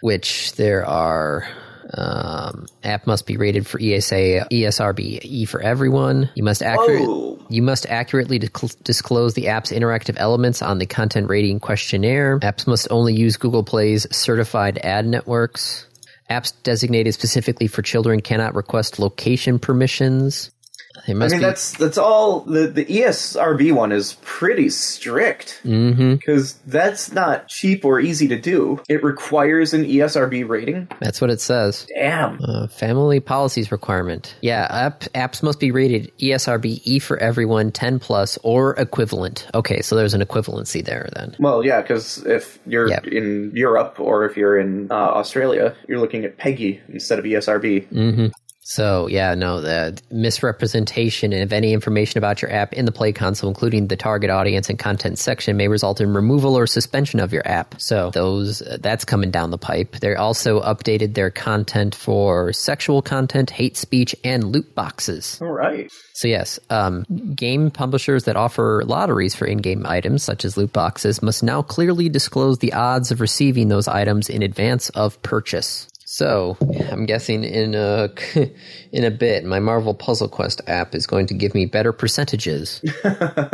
[0.00, 1.46] which there are.
[1.94, 6.28] Um, app must be rated for ESA, ESRB, E for everyone.
[6.34, 7.08] You must accurate,
[7.48, 12.40] you must accurately discl- disclose the app's interactive elements on the content rating questionnaire.
[12.40, 15.86] Apps must only use Google Play's certified ad networks.
[16.28, 20.50] Apps designated specifically for children cannot request location permissions.
[21.08, 22.40] I mean, be that's that's all.
[22.40, 28.80] The the ESRB one is pretty strict because that's not cheap or easy to do.
[28.88, 30.88] It requires an ESRB rating.
[31.00, 31.86] that's what it says.
[31.94, 32.38] Damn.
[32.42, 34.34] Uh, family policies requirement.
[34.40, 39.46] Yeah, app, apps must be rated ESRB E for everyone, 10 plus, or equivalent.
[39.54, 41.36] Okay, so there's an equivalency there then.
[41.38, 43.06] Well, yeah, because if you're Yep.
[43.08, 48.32] in Europe or if you're in uh, Australia, you're looking at PEGI instead of ESRB.
[48.68, 53.48] So yeah, no, the misrepresentation of any information about your app in the Play console,
[53.48, 57.46] including the target audience and content section, may result in removal or suspension of your
[57.46, 57.80] app.
[57.80, 59.92] So those uh, that's coming down the pipe.
[60.00, 65.38] They also updated their content for sexual content, hate speech, and loot boxes.
[65.40, 65.88] All right.
[66.14, 67.04] So yes, um,
[67.36, 72.08] game publishers that offer lotteries for in-game items such as loot boxes must now clearly
[72.08, 75.86] disclose the odds of receiving those items in advance of purchase.
[76.16, 76.56] So
[76.90, 78.08] I'm guessing in a
[78.90, 82.82] in a bit, my Marvel Puzzle Quest app is going to give me better percentages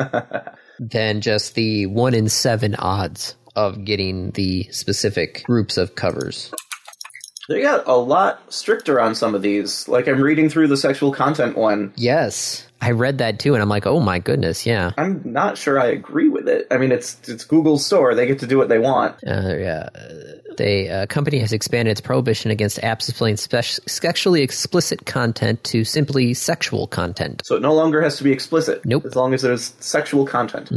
[0.79, 6.55] than just the one in seven odds of getting the specific groups of covers.
[7.49, 9.89] They got a lot stricter on some of these.
[9.89, 11.93] Like I'm reading through the sexual content one.
[11.97, 15.81] Yes, I read that too, and I'm like, oh my goodness, yeah, I'm not sure
[15.81, 16.69] I agree with it.
[16.71, 19.17] I mean, it's it's Google's store; they get to do what they want.
[19.27, 19.89] uh, yeah.
[20.57, 25.85] The uh, company has expanded its prohibition against apps displaying spec- sexually explicit content to
[25.85, 27.43] simply sexual content.
[27.45, 28.85] So it no longer has to be explicit.
[28.85, 29.05] Nope.
[29.05, 30.71] As long as there's sexual content.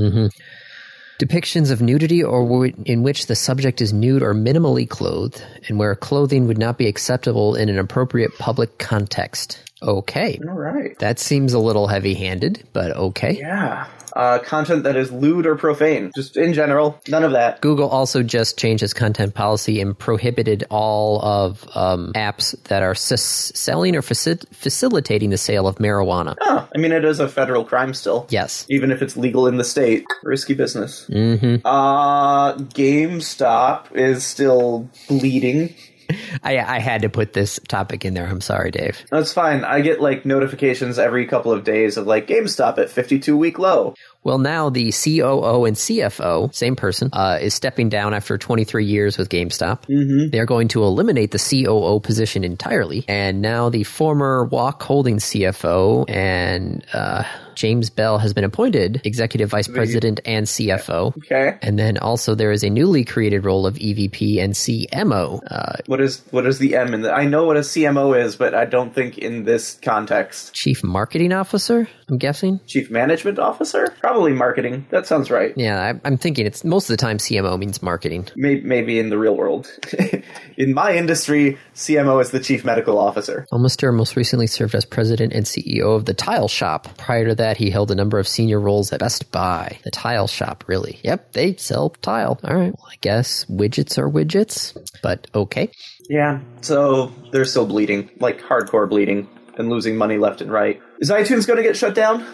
[1.20, 5.80] Depictions of nudity or w- in which the subject is nude or minimally clothed, and
[5.80, 9.62] where clothing would not be acceptable in an appropriate public context.
[9.86, 10.40] Okay.
[10.48, 10.98] All right.
[11.00, 13.38] That seems a little heavy handed, but okay.
[13.38, 13.88] Yeah.
[14.16, 16.10] Uh, content that is lewd or profane.
[16.16, 17.60] Just in general, none of that.
[17.60, 22.92] Google also just changed its content policy and prohibited all of um, apps that are
[22.92, 26.34] s- selling or faci- facilitating the sale of marijuana.
[26.40, 28.26] Oh, I mean, it is a federal crime still.
[28.30, 28.66] Yes.
[28.70, 30.06] Even if it's legal in the state.
[30.24, 31.06] Risky business.
[31.10, 31.68] Mm-hmm.
[31.68, 35.76] Uh, GameStop is still bleeding.
[36.44, 38.28] I, I had to put this topic in there.
[38.28, 39.04] I'm sorry, Dave.
[39.10, 39.64] That's fine.
[39.64, 43.96] I get like notifications every couple of days of like GameStop at 52 week low.
[44.26, 49.20] Well, now the COO and CFO, same person, uh, is stepping down after 23 years
[49.20, 49.84] with GameStop.
[49.86, 50.32] Mm-hmm.
[50.32, 53.06] They're going to eliminate the COO position entirely.
[53.08, 59.50] And now the former Walk Holding CFO and uh, James Bell has been appointed Executive
[59.52, 61.16] Vice President and CFO.
[61.18, 61.58] Okay.
[61.62, 65.40] And then also there is a newly created role of EVP and CMO.
[65.50, 67.14] Uh, What is what is the M in the?
[67.14, 70.54] I know what a CMO is, but I don't think in this context.
[70.54, 72.60] Chief Marketing Officer, I'm guessing.
[72.66, 73.94] Chief Management Officer?
[74.00, 74.86] Probably marketing.
[74.90, 75.54] That sounds right.
[75.56, 78.28] Yeah, I, I'm thinking it's most of the time CMO means marketing.
[78.36, 79.68] Maybe, maybe in the real world.
[80.58, 83.46] in my industry, CMO is the Chief Medical Officer.
[83.52, 86.98] Homeister most recently served as president and CEO of the Tile Shop.
[86.98, 89.80] Prior to that, he held a number of senior roles at Best Buy.
[89.84, 91.00] The Tile Shop, really?
[91.04, 92.40] Yep, they sell tile.
[92.44, 95.70] All right, well, I guess widgets are widgets, but okay.
[96.10, 100.82] Yeah, so they're still bleeding, like hardcore bleeding, and losing money left and right.
[101.00, 102.26] Is iTunes going to get shut down?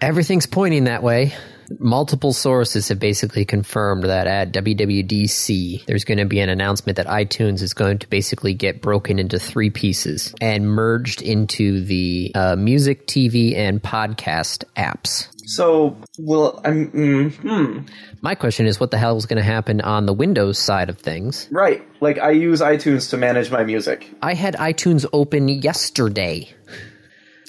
[0.00, 1.34] Everything's pointing that way.
[1.78, 7.06] Multiple sources have basically confirmed that at WWDC, there's going to be an announcement that
[7.06, 12.56] iTunes is going to basically get broken into three pieces and merged into the uh,
[12.56, 15.28] music, TV, and podcast apps.
[15.50, 17.86] So, well, I'm mm, hmm,
[18.20, 20.98] My question is, what the hell is going to happen on the Windows side of
[20.98, 21.48] things?
[21.50, 21.82] right.
[22.00, 24.08] Like I use iTunes to manage my music.
[24.22, 26.50] I had iTunes open yesterday.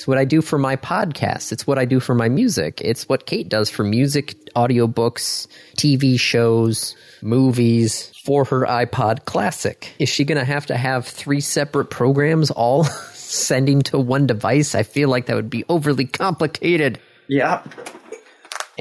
[0.02, 1.52] It's what I do for my podcast.
[1.52, 2.82] It's what I do for my music.
[2.84, 5.46] It's what Kate does for music, audiobooks,
[5.78, 9.94] TV shows, movies, for her iPod Classic.
[10.00, 12.84] Is she going to have to have three separate programs all
[13.14, 14.74] sending to one device?
[14.74, 17.00] I feel like that would be overly complicated.
[17.28, 17.62] Yeah.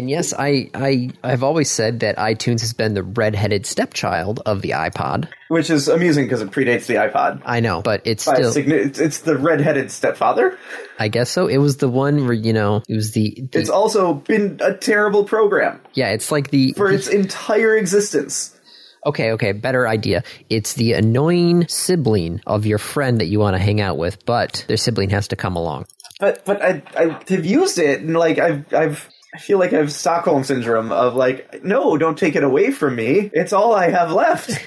[0.01, 4.63] And yes, I, I I've always said that iTunes has been the redheaded stepchild of
[4.63, 5.29] the iPod.
[5.49, 7.43] Which is amusing because it predates the iPod.
[7.45, 10.57] I know, but it's By still signi- it's, it's the redheaded stepfather.
[10.99, 11.49] I guess so.
[11.49, 14.73] It was the one where you know it was the, the It's also been a
[14.73, 16.09] terrible program yeah.
[16.13, 18.59] It's like the, for the- its entire existence.
[19.05, 20.25] okay, okay, better idea.
[20.49, 24.65] It's the annoying sibling of your friend that you want to hang out with, but
[24.67, 25.85] their sibling has to come along.
[26.21, 29.77] But but I I have used it and like I've I've I feel like I
[29.79, 33.31] have Stockholm syndrome of like no, don't take it away from me.
[33.33, 34.51] It's all I have left.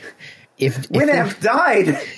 [0.59, 1.99] If, if Winamp died.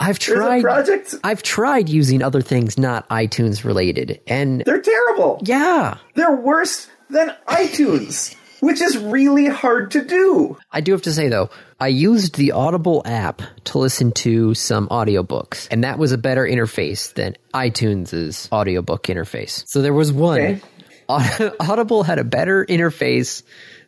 [0.00, 1.16] I've tried, project.
[1.24, 5.40] I've tried using other things not iTunes related, and They're terrible.
[5.44, 10.56] yeah, They're worse than iTunes, which is really hard to do.
[10.70, 14.88] I do have to say though, I used the Audible app to listen to some
[14.88, 19.64] audiobooks, and that was a better interface than iTunes' audiobook interface.
[19.66, 20.40] So there was one.
[20.40, 20.60] Okay.
[21.60, 23.42] Audible had a better interface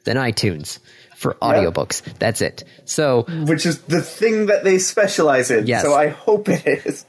[0.04, 0.78] than iTunes
[1.16, 2.02] for audiobooks.
[2.18, 2.64] That's it.
[2.86, 5.66] So Which is the thing that they specialize in.
[5.66, 5.82] Yes.
[5.82, 7.04] So I hope it is.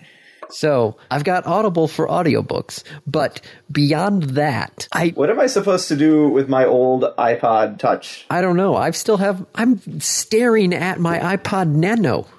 [0.52, 3.42] So I've got Audible for audiobooks, but
[3.72, 8.26] beyond that, I What am I supposed to do with my old iPod Touch?
[8.30, 8.76] I don't know.
[8.76, 12.28] I still have I'm staring at my iPod Nano.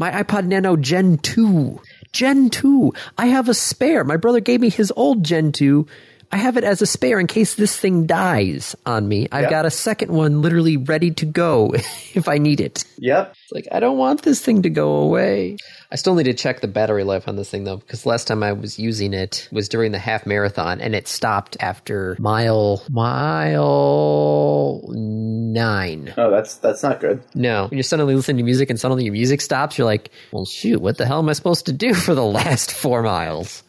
[0.00, 1.80] My iPod Nano Gen 2.
[2.12, 2.92] Gen 2.
[3.18, 4.04] I have a spare.
[4.04, 5.88] My brother gave me his old Gen 2.
[6.30, 9.28] I have it as a spare in case this thing dies on me.
[9.32, 9.50] I've Yeah.
[9.50, 11.72] got a second one literally ready to go
[12.14, 12.84] if I need it.
[12.98, 13.30] Yep.
[13.32, 15.56] It's like, I don't want this thing to go away.
[15.90, 18.42] I still need to check the battery life on this thing though, because last time
[18.42, 24.82] I was using it was during the half marathon and it stopped after mile, mile
[24.94, 26.12] nine.
[26.16, 27.22] Oh, that's that's not good.
[27.34, 30.44] No, when you're suddenly listening to music and suddenly your music stops, you're like, well,
[30.44, 33.62] shoot, what the hell am I supposed to do for the last four miles?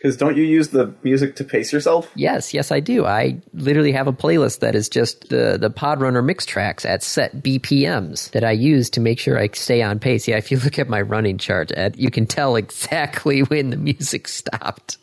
[0.00, 2.08] Because don't you use the music to pace yourself?
[2.14, 3.04] Yes, yes, I do.
[3.04, 7.42] I literally have a playlist that is just the the Podrunner mix tracks at set
[7.42, 10.28] BPMs that I use to make sure I stay on pace.
[10.28, 13.76] Yeah, if you look at my running chart, Ed, you can tell exactly when the
[13.76, 14.98] music stopped.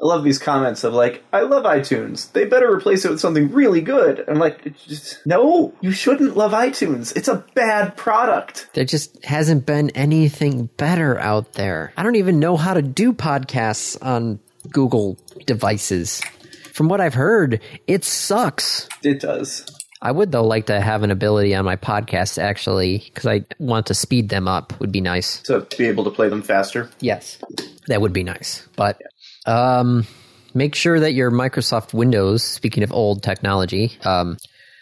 [0.00, 2.30] I love these comments of like, I love iTunes.
[2.32, 4.24] They better replace it with something really good.
[4.28, 7.16] I'm like, it's just, no, you shouldn't love iTunes.
[7.16, 8.68] It's a bad product.
[8.74, 11.92] There just hasn't been anything better out there.
[11.96, 14.38] I don't even know how to do podcasts on
[14.70, 16.22] Google devices.
[16.72, 18.88] From what I've heard, it sucks.
[19.02, 19.66] It does.
[20.00, 23.86] I would though like to have an ability on my podcast actually because I want
[23.86, 24.78] to speed them up.
[24.78, 25.40] Would be nice.
[25.42, 26.88] To be able to play them faster.
[27.00, 27.38] Yes,
[27.88, 28.68] that would be nice.
[28.76, 29.02] But
[29.48, 30.06] um,
[30.54, 32.42] make sure that your Microsoft Windows.
[32.44, 34.36] Speaking of old technology, um,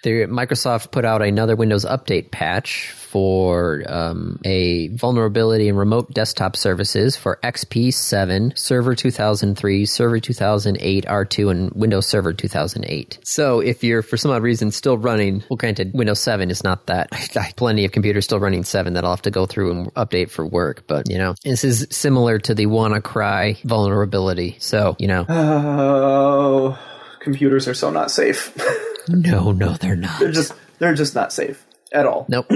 [0.06, 6.54] there, Microsoft put out another Windows Update patch for um, a vulnerability in remote desktop
[6.54, 13.18] services for XP 7, Server 2003, Server 2008, R2, and Windows Server 2008.
[13.24, 16.86] So if you're for some odd reason still running, well, granted, Windows 7 is not
[16.86, 17.10] that.
[17.56, 20.46] Plenty of computers still running 7 that I'll have to go through and update for
[20.46, 24.56] work, but you know, this is similar to the WannaCry vulnerability.
[24.60, 26.78] So you know, Oh,
[27.18, 28.56] computers are so not safe.
[29.08, 30.20] no, no, they're not.
[30.20, 32.26] they're just they're just not safe at all.
[32.28, 32.46] Nope.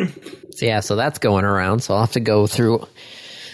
[0.51, 1.81] so yeah, so that's going around.
[1.81, 2.87] So I'll have to go through.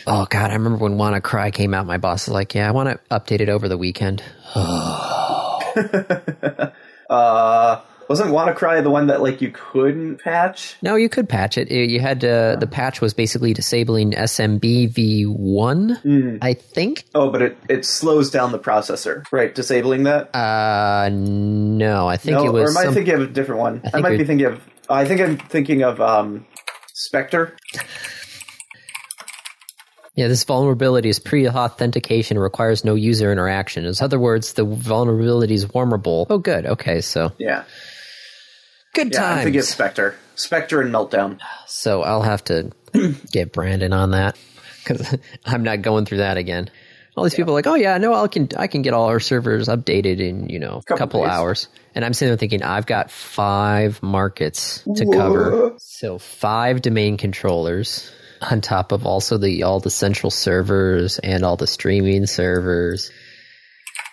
[0.07, 1.87] Oh god, I remember when WannaCry came out.
[1.87, 4.23] My boss was like, "Yeah, I want to update it over the weekend."
[7.09, 10.77] Uh, wasn't WannaCry the one that like you couldn't patch?
[10.83, 11.71] No, you could patch it.
[11.71, 17.05] You had to, the patch was basically disabling SMB v1, I think.
[17.15, 19.55] Oh, but it, it slows down the processor, right?
[19.55, 20.35] Disabling that.
[20.35, 22.63] Uh, no, I think no, it was.
[22.75, 23.81] or am I some- thinking of a different one?
[23.85, 24.63] I, think might be thinking of.
[24.89, 26.47] I think I'm thinking of um,
[26.95, 27.57] Spectre.
[30.15, 33.85] yeah, this vulnerability is pre-authentication, requires no user interaction.
[33.85, 36.27] In other words, the vulnerability is wormable.
[36.31, 36.65] Oh, good.
[36.65, 37.65] Okay, so Yeah,
[38.97, 39.35] good yeah.
[39.35, 39.63] I'm thinking.
[39.63, 41.39] Spectre, Spectre and Meltdown.
[41.67, 42.73] So I'll have to
[43.31, 44.37] get Brandon on that
[44.83, 46.71] because I'm not going through that again.
[47.17, 49.21] All these people are like, oh yeah, no, I can I can get all our
[49.21, 51.31] servers updated in you know a Couple couple days.
[51.31, 57.17] hours, and I'm sitting there thinking I've got five markets to cover, so five domain
[57.17, 63.11] controllers on top of also the all the central servers and all the streaming servers.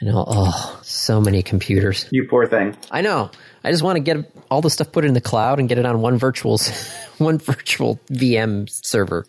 [0.03, 2.09] You know, oh, so many computers.
[2.11, 2.75] You poor thing.
[2.91, 3.31] I know.
[3.63, 5.85] I just want to get all the stuff put in the cloud and get it
[5.85, 6.59] on one virtual
[7.19, 9.25] one virtual VM server.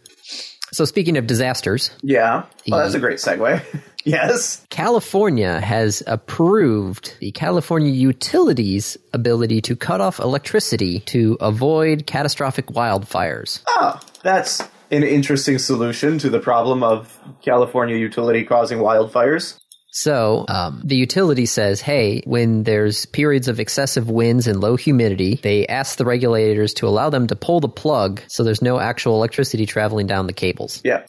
[0.72, 2.46] So speaking of disasters, Yeah.
[2.66, 3.62] Well, that's a great segue.
[4.04, 4.66] yes.
[4.68, 13.62] California has approved the California Utilities ability to cut off electricity to avoid catastrophic wildfires.
[13.68, 14.60] Oh, that's
[14.90, 19.56] an interesting solution to the problem of California utility causing wildfires.
[19.96, 25.36] So, um, the utility says, hey, when there's periods of excessive winds and low humidity,
[25.36, 29.14] they ask the regulators to allow them to pull the plug so there's no actual
[29.14, 30.80] electricity traveling down the cables.
[30.84, 31.06] Yeah.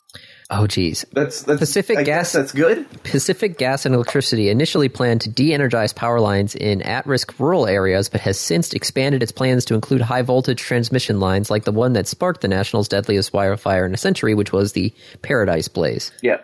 [0.51, 1.03] Oh, geez.
[1.11, 2.85] That's that's Pacific I Gas- that's good.
[3.01, 7.65] Pacific Gas and Electricity initially planned to de energize power lines in at risk rural
[7.65, 11.71] areas, but has since expanded its plans to include high voltage transmission lines like the
[11.71, 16.11] one that sparked the National's deadliest wildfire in a century, which was the Paradise Blaze.
[16.21, 16.41] Yeah.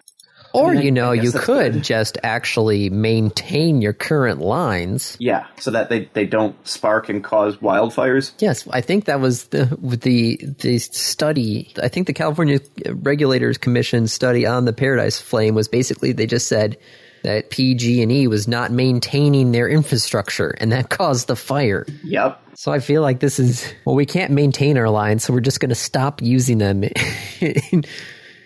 [0.54, 1.84] Or, I you know, you could good.
[1.84, 5.16] just actually maintain your current lines.
[5.20, 5.48] Yeah.
[5.60, 8.32] So that they, they don't spark and cause wildfires.
[8.40, 11.74] Yes, I think that was the the the study.
[11.82, 16.48] I think the California Regulators Commission study on the Paradise Flame was basically they just
[16.48, 16.78] said
[17.24, 21.86] that PG&E was not maintaining their infrastructure and that caused the fire.
[22.04, 22.42] Yep.
[22.56, 25.60] So I feel like this is well we can't maintain our lines so we're just
[25.60, 26.84] going to stop using them.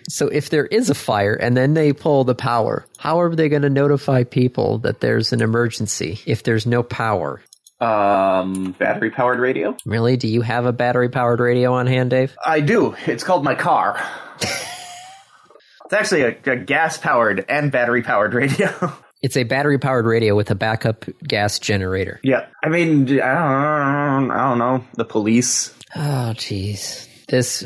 [0.08, 3.50] so if there is a fire and then they pull the power, how are they
[3.50, 7.42] going to notify people that there's an emergency if there's no power?
[7.82, 9.76] Um, battery powered radio.
[9.86, 10.16] Really?
[10.18, 12.36] Do you have a battery powered radio on hand, Dave?
[12.46, 12.96] I do.
[13.06, 14.02] It's called my car.
[14.42, 18.70] it's actually a, a gas powered and battery powered radio.
[19.22, 22.20] It's a battery powered radio with a backup gas generator.
[22.22, 22.46] yeah.
[22.64, 24.86] I mean, I don't, I don't know.
[24.94, 25.74] The police.
[25.96, 27.08] Oh, jeez.
[27.28, 27.66] This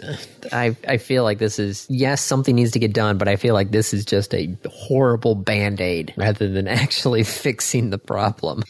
[0.51, 3.53] I I feel like this is yes something needs to get done, but I feel
[3.53, 8.64] like this is just a horrible band aid rather than actually fixing the problem.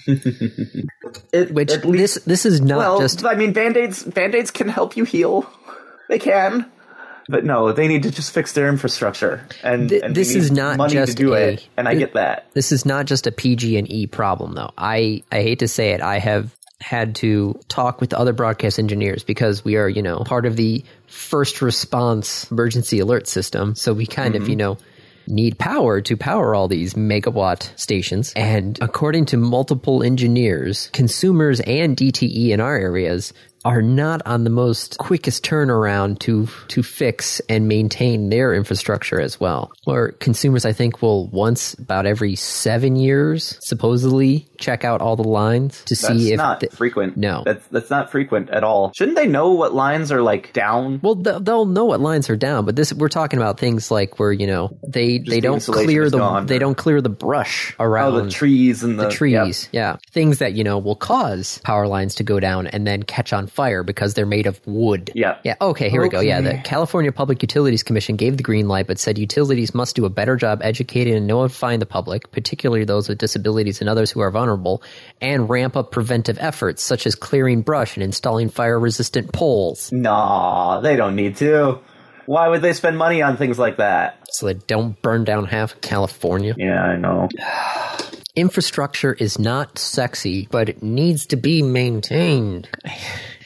[1.32, 4.52] It, Which least, this this is not well, just I mean, band aids band aids
[4.52, 5.50] can help you heal.
[6.08, 6.70] They can.
[7.32, 10.78] But no, they need to just fix their infrastructure, and, Th- and this is not
[10.78, 11.68] money just to do a- it.
[11.78, 12.48] And I get that.
[12.54, 14.72] this is not just a PG and E problem though.
[14.76, 19.24] I I hate to say it, I have had to talk with other broadcast engineers
[19.24, 23.76] because we are, you know, part of the first response emergency alert system.
[23.76, 24.52] So we kind of, mm-hmm.
[24.52, 24.78] you know,
[25.28, 28.34] need power to power all these megawatt stations.
[28.36, 33.34] And according to multiple engineers, consumers and DTE in our areas
[33.66, 39.40] are not on the most quickest turnaround to to fix and maintain their infrastructure as
[39.40, 39.72] well.
[39.86, 45.28] Or consumers, I think, will once about every seven years supposedly check out all the
[45.28, 47.18] lines to That's see if not the- frequent.
[47.18, 47.44] No.
[47.46, 48.92] that's that's not frequent at all.
[48.96, 51.00] Shouldn't they know what lines are like down?
[51.02, 54.20] Well, th- they'll know what lines are down, but this we're talking about things like
[54.20, 57.10] where you know they they the don't clear the gone, they or- don't clear the
[57.10, 59.70] brush Oh, around the trees and the, the trees.
[59.72, 63.34] Yeah, things that you know will cause power lines to go down and then catch
[63.34, 65.12] on fire because they're made of wood.
[65.16, 65.38] Yeah.
[65.44, 65.56] Yeah.
[65.62, 65.90] Okay.
[65.90, 66.20] Here we go.
[66.20, 66.42] Yeah.
[66.42, 70.10] The California Public Utilities Commission gave the green light, but said utilities must do a
[70.10, 74.32] better job educating and notifying the public, particularly those with disabilities and others who are
[74.32, 74.82] vulnerable,
[75.22, 79.92] and ramp up preventive efforts such as clearing brush and installing fire-resistant poles.
[79.92, 81.80] Nah, they don't need to.
[82.26, 84.20] Why would they spend money on things like that?
[84.32, 86.56] so they don't burn down half California.
[86.58, 87.30] Yeah, I know.
[88.36, 92.70] Infrastructure is not sexy, but it needs to be maintained.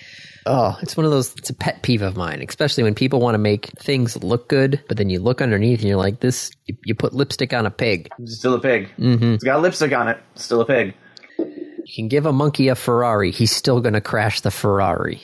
[0.46, 3.36] Oh, it's one of those, it's a pet peeve of mine, especially when people want
[3.36, 6.76] to make things look good, but then you look underneath and you're like, this, you,
[6.84, 8.10] you put lipstick on a pig.
[8.20, 8.90] It's still a pig.
[8.98, 9.34] Mm-hmm.
[9.34, 10.18] It's got lipstick on it.
[10.36, 10.94] Still a pig.
[11.38, 15.22] You can give a monkey a Ferrari, he's still going to crash the Ferrari.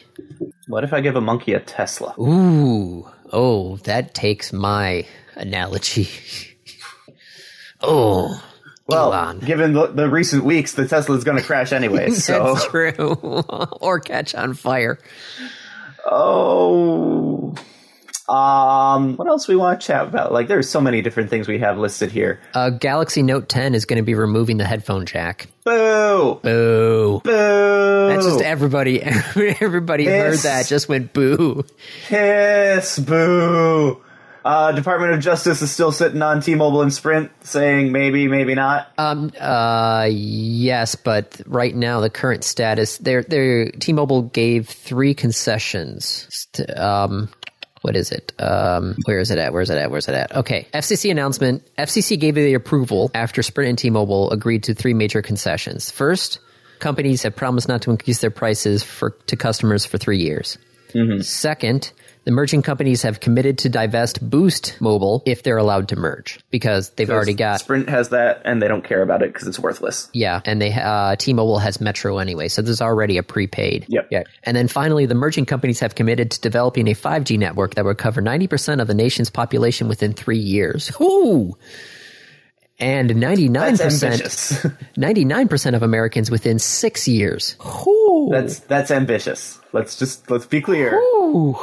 [0.68, 2.14] What if I give a monkey a Tesla?
[2.20, 5.06] Ooh, oh, that takes my
[5.36, 6.10] analogy.
[7.82, 8.44] oh,
[8.90, 9.40] Well, Elon.
[9.40, 12.10] given the, the recent weeks, the Tesla is going to crash anyway.
[12.20, 12.94] So, That's true.
[13.82, 15.00] or catch on fire.
[16.10, 17.56] oh,
[18.28, 20.32] um, what else we want to chat about?
[20.32, 22.40] Like, there's so many different things we have listed here.
[22.54, 25.48] Uh, Galaxy Note 10 is going to be removing the headphone jack.
[25.64, 27.22] Boo, Boo.
[27.24, 28.08] boo.
[28.10, 29.02] That's just everybody.
[29.02, 31.66] Everybody heard that, just went boo.
[32.08, 34.02] piss, boo.
[34.46, 38.92] Uh, Department of Justice is still sitting on T-Mobile and Sprint, saying maybe, maybe not.
[38.98, 39.32] Um.
[39.40, 40.08] Uh.
[40.10, 46.28] Yes, but right now the current status, their their T-Mobile gave three concessions.
[46.30, 47.30] St- Um.
[47.82, 48.34] What is it?
[48.40, 49.54] Um, where is it at?
[49.54, 49.90] Where's it at?
[49.90, 50.36] Where's it at?
[50.36, 50.68] Okay.
[50.74, 51.64] FCC announcement.
[51.78, 55.90] FCC gave the approval after Sprint and T-Mobile agreed to three major concessions.
[55.90, 56.40] First,
[56.80, 60.58] companies have promised not to increase their prices for to customers for three years.
[61.22, 61.94] Second,
[62.26, 66.90] the merging companies have committed to divest Boost Mobile if they're allowed to merge because
[66.92, 70.10] they've already got Sprint has that, and they don't care about it because it's worthless.
[70.14, 73.86] yeah, and they uh, T-Mobile has Metro anyway, so there's already a prepaid.
[73.88, 74.08] Yep.
[74.12, 74.24] Yeah.
[74.44, 77.98] And then finally, the merging companies have committed to developing a 5G network that would
[77.98, 80.92] cover 90% of the nation's population within three years.
[81.02, 81.58] Ooh.
[82.82, 87.58] And 99%, 99% of Americans within six years.
[87.86, 88.30] Ooh.
[88.32, 89.60] that's that's ambitious.
[89.74, 90.96] Let's just let's be clear.
[90.96, 91.58] Ooh.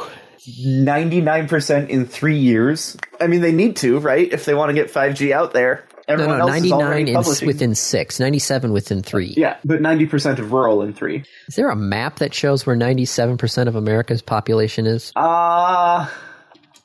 [0.57, 2.95] Ninety nine percent in three years.
[3.19, 4.31] I mean, they need to, right?
[4.31, 5.83] If they want to get five G out there.
[6.07, 7.47] Everyone no, else 99 already is publishing.
[7.47, 9.33] within six, 97 within three.
[9.35, 11.25] yeah, but ninety percent of rural in three.
[11.49, 15.11] Is there a map that shows where 97% of America's population is?
[15.17, 16.09] Uh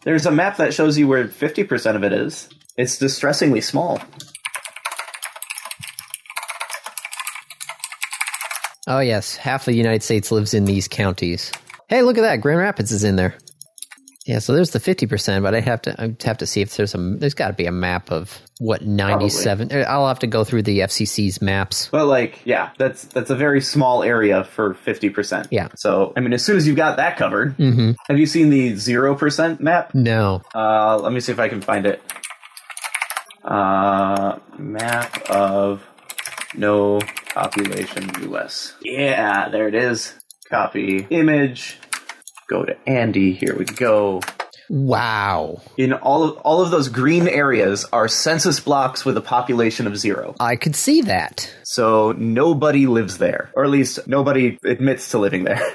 [0.03, 2.49] there's a map that shows you where fifty percent of it is.
[2.77, 4.01] It's distressingly small.
[8.89, 9.37] Oh, yes.
[9.37, 11.53] Half of the United States lives in these counties.
[11.89, 12.41] Hey, look at that.
[12.41, 13.37] Grand Rapids is in there.
[14.25, 16.95] Yeah, so there's the 50%, but I have to I'd have to see if there's
[16.95, 20.45] a there's got to be a map of what 97 uh, I'll have to go
[20.45, 21.89] through the FCC's maps.
[21.91, 25.49] But like, yeah, that's that's a very small area for fifty percent.
[25.51, 25.69] Yeah.
[25.77, 27.57] So I mean, as soon as you've got that covered,
[28.09, 29.93] have you seen the zero percent map?
[29.95, 30.43] No.
[30.55, 32.01] Uh, let me see if I can find it.
[33.45, 35.83] Uh, map of
[36.55, 37.01] no
[37.35, 38.77] population U.S.
[38.83, 40.15] Yeah, there it is.
[40.49, 41.79] Copy image.
[42.53, 43.33] Go to Andy.
[43.33, 44.21] Here we go.
[44.69, 45.63] Wow.
[45.79, 49.97] In all of all of those green areas are census blocks with a population of
[49.97, 50.35] zero.
[50.39, 51.51] I could see that.
[51.63, 55.63] So nobody lives there, or at least nobody admits to living there.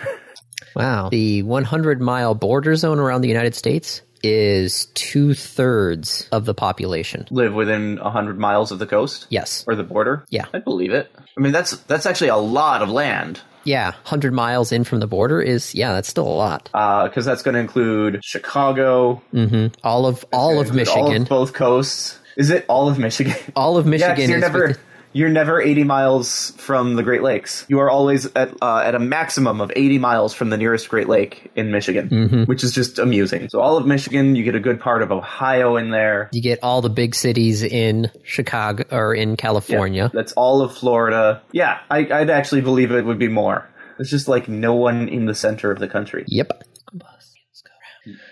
[0.76, 1.10] Wow.
[1.10, 7.26] The 100 mile border zone around the United States is two thirds of the population.
[7.32, 9.64] Live within hundred miles of the coast Yes.
[9.68, 10.24] or the border.
[10.30, 10.46] Yeah.
[10.54, 11.10] I believe it.
[11.36, 15.08] I mean, that's that's actually a lot of land Yeah, 100 miles in from the
[15.08, 16.70] border is, yeah, that's still a lot.
[16.74, 19.76] Uh, because that's going to include Chicago, mm-hmm.
[19.84, 21.22] All of all of include all Michigan.
[21.24, 22.18] of both coasts.
[22.38, 23.36] Is it all of Michigan?
[23.58, 24.78] All of Yeah, Michigan you're is never
[25.18, 27.66] you're never 80 miles from the Great Lakes.
[27.68, 31.10] You are always at uh, at a maximum of 80 miles from the nearest Great
[31.10, 32.44] Lake in Michigan, Mm-hmm.
[32.44, 33.50] which is just amusing.
[33.50, 36.30] So all of Michigan, you get a good part of Ohio in there.
[36.32, 40.12] you get all the big cities in Chicago or in California.
[40.14, 41.42] That's all of Florida.
[41.52, 43.68] Yeah, I, I'd actually believe it would be more.
[44.00, 46.24] It's just like no one in the center of the country.
[46.28, 46.64] Yep.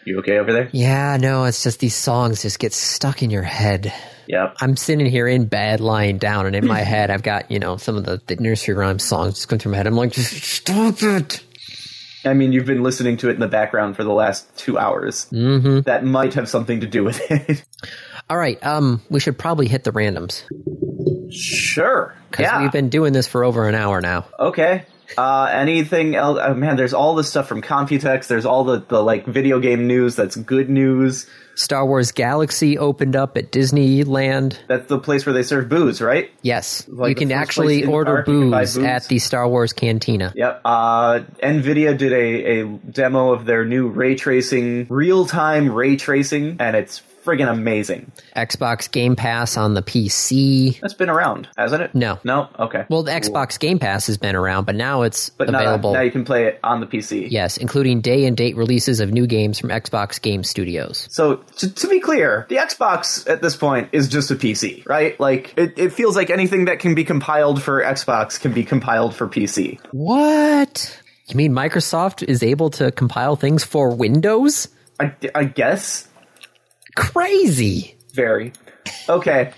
[0.06, 0.70] You okay over there?
[0.72, 3.92] Yeah, no, it's just these songs just get stuck in your head.
[4.28, 4.58] Yep.
[4.62, 7.78] I'm sitting here in bed, lying down, and in my head, I've got you know
[7.78, 9.88] some of the, the nursery rhyme songs just going through my head.
[9.88, 11.44] I'm like, just stop it.
[12.24, 15.28] I mean, you've been listening to it in the background for the last two hours.
[15.32, 15.82] Mm-hmm.
[15.82, 17.64] That might have something to do with it.
[18.30, 20.42] All right, um, we should probably hit the randoms
[21.32, 22.16] sure.
[22.32, 22.62] because Yeah.
[22.62, 24.26] we've been doing this for over an hour now.
[24.40, 24.86] Okay.
[25.18, 26.40] Uh, anything else?
[26.42, 28.28] Oh, man, there's all the stuff from Computex.
[28.28, 31.28] There's all the, the like video game news that's good news.
[31.56, 34.58] Star Wars Galaxy opened up at Disneyland.
[34.68, 36.30] That's the place where they serve booze, right?
[36.42, 38.84] Yes, Like you can actually place in the order park you can buy booze, booze?
[38.86, 40.34] at the Star Wars Cantina.
[40.36, 40.62] Yep.
[40.66, 46.58] Uh, Nvidia did a, a demo of their new ray tracing, real time ray tracing,
[46.60, 48.12] and it's friggin' amazing.
[48.36, 50.80] Xbox Game Pass on the PC.
[50.80, 51.96] That's been around, hasn't it?
[51.96, 52.20] No.
[52.24, 52.48] No?
[52.60, 52.86] Okay.
[52.90, 55.94] Well, the Xbox Game Pass has been around, but now it's but now, available.
[55.94, 57.28] now you can play it on the PC.
[57.30, 61.08] Yes, including day and date releases of new games from Xbox Game Studios.
[61.12, 65.20] So to, to be clear, the Xbox at this point is just a PC, right?
[65.20, 69.16] Like it, it feels like anything that can be compiled for Xbox can be compiled
[69.16, 69.80] for PC.
[69.92, 71.02] What?
[71.28, 74.68] You mean Microsoft is able to compile things for Windows?
[75.00, 76.08] I, I guess
[76.96, 77.96] Crazy.
[78.14, 78.54] very
[79.10, 79.54] okay.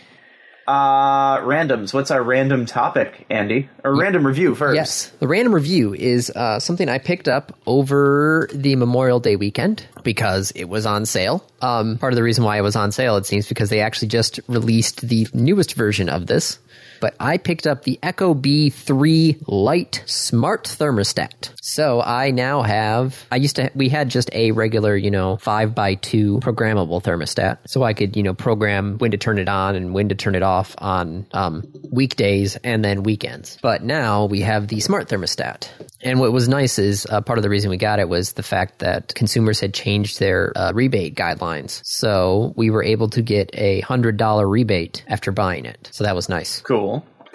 [0.67, 1.93] Uh, randoms.
[1.93, 3.69] What's our random topic, Andy?
[3.85, 4.75] Or random review first?
[4.75, 9.85] Yes, the random review is uh, something I picked up over the Memorial Day weekend
[10.03, 11.45] because it was on sale.
[11.61, 14.09] Um, part of the reason why it was on sale, it seems, because they actually
[14.09, 16.59] just released the newest version of this.
[16.99, 21.51] But I picked up the Echo B3 Light Smart Thermostat.
[21.61, 23.25] So I now have.
[23.31, 23.69] I used to.
[23.75, 28.15] We had just a regular, you know, five by two programmable thermostat, so I could,
[28.15, 31.27] you know, program when to turn it on and when to turn it off on
[31.33, 33.57] um, weekdays and then weekends.
[33.61, 35.67] But now we have the smart thermostat.
[36.01, 38.43] And what was nice is uh, part of the reason we got it was the
[38.43, 41.81] fact that consumers had changed their uh, rebate guidelines.
[41.83, 45.89] So we were able to get a $100 rebate after buying it.
[45.91, 46.61] So that was nice.
[46.61, 46.86] Cool.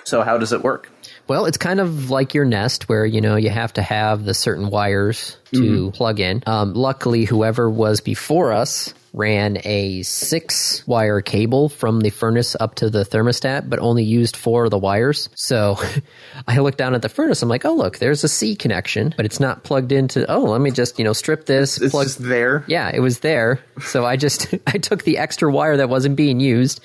[0.04, 0.90] So how does it work?
[1.28, 4.34] Well, it's kind of like your Nest, where you know you have to have the
[4.34, 6.42] certain wires to plug in.
[6.46, 12.76] Um, luckily, whoever was before us ran a six wire cable from the furnace up
[12.76, 15.28] to the thermostat, but only used four of the wires.
[15.34, 15.78] So
[16.48, 17.42] I looked down at the furnace.
[17.42, 20.30] I'm like, oh look, there's a C connection, but it's not plugged into.
[20.30, 21.80] Oh, let me just you know strip this.
[21.80, 22.64] It's plug there.
[22.66, 23.60] yeah, it was there.
[23.82, 26.80] So I just I took the extra wire that wasn't being used,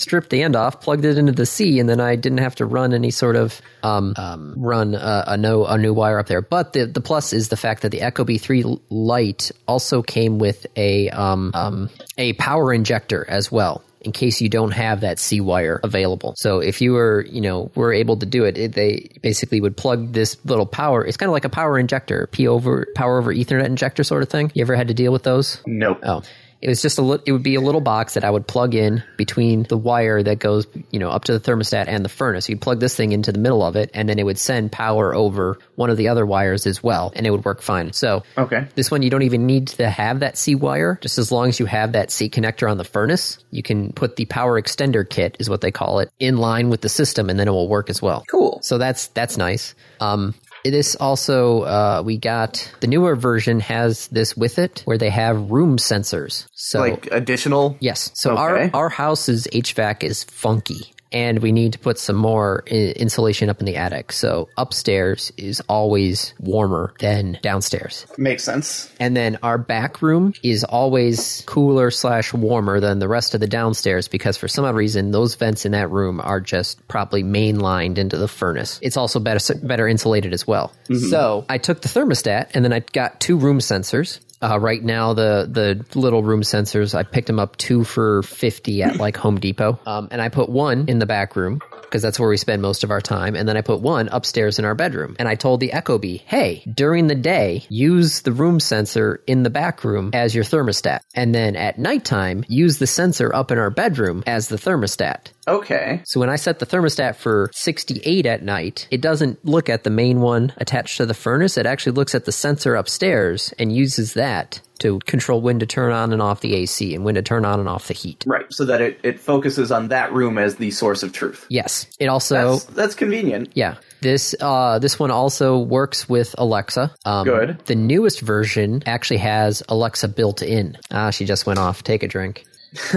[0.00, 2.66] stripped the end off, plugged it into the C, and then I didn't have to
[2.66, 6.42] run any sort of um, um, run a, a no a new wire up there.
[6.42, 10.66] But the the plus is the fact that the Echo B3 light also came with
[10.76, 13.84] a um, um, a power injector as well.
[14.02, 17.70] In case you don't have that C wire available, so if you were, you know,
[17.74, 21.04] were able to do it, it they basically would plug this little power.
[21.04, 24.30] It's kind of like a power injector, P over power over Ethernet injector sort of
[24.30, 24.52] thing.
[24.54, 25.60] You ever had to deal with those?
[25.66, 25.98] Nope.
[26.02, 26.22] Oh,
[26.62, 28.74] it was just a li- it would be a little box that I would plug
[28.74, 32.48] in between the wire that goes, you know, up to the thermostat and the furnace.
[32.48, 35.14] You'd plug this thing into the middle of it, and then it would send power
[35.14, 37.92] over one of the other wires as well, and it would work fine.
[37.92, 38.66] So, Okay.
[38.74, 40.98] this one you don't even need to have that C wire.
[41.00, 44.16] Just as long as you have that C connector on the furnace, you can put
[44.16, 47.38] the power extender kit, is what they call it, in line with the system, and
[47.38, 48.24] then it will work as well.
[48.30, 48.60] Cool.
[48.62, 49.74] So that's that's nice.
[50.00, 50.34] Um,
[50.64, 55.50] this also uh, we got the newer version has this with it where they have
[55.50, 56.46] room sensors.
[56.54, 57.76] So Like additional.
[57.80, 58.70] yes, so Okay.
[58.74, 60.92] our our house's HVAC is funky.
[61.12, 64.12] And we need to put some more uh, insulation up in the attic.
[64.12, 68.06] So upstairs is always warmer than downstairs.
[68.16, 68.92] Makes sense.
[69.00, 73.46] And then our back room is always cooler slash warmer than the rest of the
[73.46, 77.98] downstairs because for some odd reason those vents in that room are just probably mainlined
[77.98, 78.78] into the furnace.
[78.82, 80.72] It's also better better insulated as well.
[80.88, 81.08] Mm-hmm.
[81.08, 84.20] So I took the thermostat and then I got two room sensors.
[84.42, 88.82] Uh, right now, the the little room sensors, I picked them up two for fifty
[88.82, 92.18] at like Home Depot, um, and I put one in the back room because that's
[92.18, 94.74] where we spend most of our time, and then I put one upstairs in our
[94.74, 95.16] bedroom.
[95.18, 99.50] And I told the Ecobee, "Hey, during the day, use the room sensor in the
[99.50, 103.70] back room as your thermostat, and then at nighttime, use the sensor up in our
[103.70, 106.00] bedroom as the thermostat." Okay.
[106.04, 109.90] So when I set the thermostat for 68 at night, it doesn't look at the
[109.90, 111.58] main one attached to the furnace.
[111.58, 115.92] It actually looks at the sensor upstairs and uses that to control when to turn
[115.92, 118.24] on and off the AC and when to turn on and off the heat.
[118.26, 118.46] Right.
[118.50, 121.46] So that it, it focuses on that room as the source of truth.
[121.50, 121.86] Yes.
[121.98, 123.50] It also That's, that's convenient.
[123.54, 123.76] Yeah.
[124.00, 126.94] This uh, this one also works with Alexa.
[127.04, 127.58] Um, Good.
[127.66, 130.78] The newest version actually has Alexa built in.
[130.90, 131.82] Ah, she just went off.
[131.82, 132.46] Take a drink.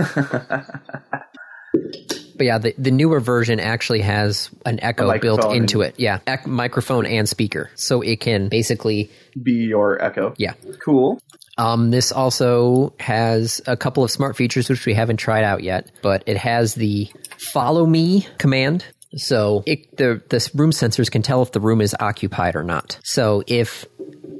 [2.44, 5.96] But yeah, the, the newer version actually has an echo built into it.
[5.98, 9.10] Yeah, ec- microphone and speaker, so it can basically
[9.42, 10.34] Be your echo.
[10.38, 10.56] yeah.
[10.84, 11.22] Cool.
[11.58, 15.90] Um, this also has a couple of smart features which we haven't tried out yet,
[16.02, 18.84] but it has the follow me command.
[19.16, 23.00] So it, the the room sensors can tell if the room is occupied or not.
[23.06, 23.86] So if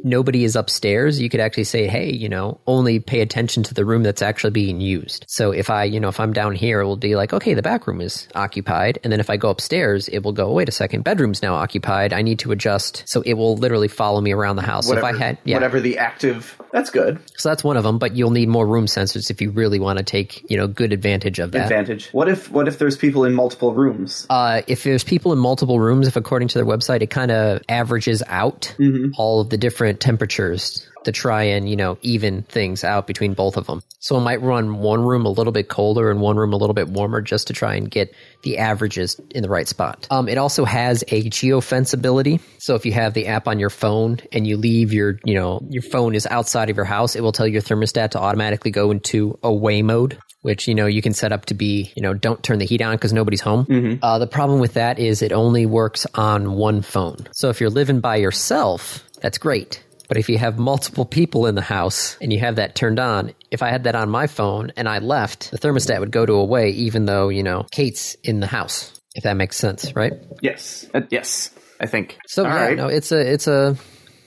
[0.04, 3.86] nobody is upstairs, you could actually say, "Hey, you know, only pay attention to the
[3.86, 6.86] room that's actually being used." So if I, you know, if I'm down here, it
[6.86, 10.08] will be like, "Okay, the back room is occupied," and then if I go upstairs,
[10.08, 12.14] it will go, "Wait a second, bedroom's now occupied.
[12.14, 14.88] I need to adjust." So it will literally follow me around the house.
[14.88, 16.58] Whatever, so if I had, yeah, whatever the active.
[16.72, 17.20] That's good.
[17.38, 20.00] so that's one of them, but you'll need more room sensors if you really want
[20.00, 21.64] to take, you know, good advantage of that.
[21.64, 22.10] Advantage.
[22.12, 24.26] What if what if there's people in multiple rooms?
[24.30, 27.62] Uh, if there's people in multiple rooms, if according to their website, it kind of
[27.70, 28.76] averages out
[29.18, 33.58] all of the different temperatures to try and, you know, even things out between both
[33.58, 33.82] of them.
[34.00, 36.74] So it might run one room a little bit colder and one room a little
[36.74, 38.14] bit warmer just to try and get
[38.44, 40.08] the averages in the right spot.
[40.12, 42.40] Um, it also has a geofence ability.
[42.58, 45.62] So if you have the app on your phone and you leave your, you know,
[45.70, 48.92] your phone is outside of your house, it will tell your thermostat to automatically go
[48.92, 52.44] into away mode which you know you can set up to be you know don't
[52.44, 53.66] turn the heat on because nobody's home
[54.04, 57.70] uh, the problem with that is it only works on one phone so if you're
[57.70, 62.32] living by yourself that's great but if you have multiple people in the house and
[62.32, 65.50] you have that turned on if i had that on my phone and i left
[65.50, 69.24] the thermostat would go to away even though you know kate's in the house if
[69.24, 70.86] that makes sense right Yes.
[70.94, 71.50] Uh, yes.
[71.80, 72.18] I think.
[72.28, 72.78] so All yeah right.
[72.78, 73.76] no it's a it's a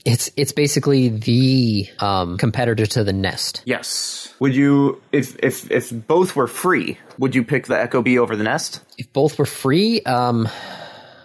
[0.04, 4.32] it's it's basically the um, competitor to the nest Yes.
[4.38, 8.44] Would you, if if if both were free, would you pick the Ecobee over the
[8.44, 8.80] Nest?
[8.98, 10.46] if both were free, um,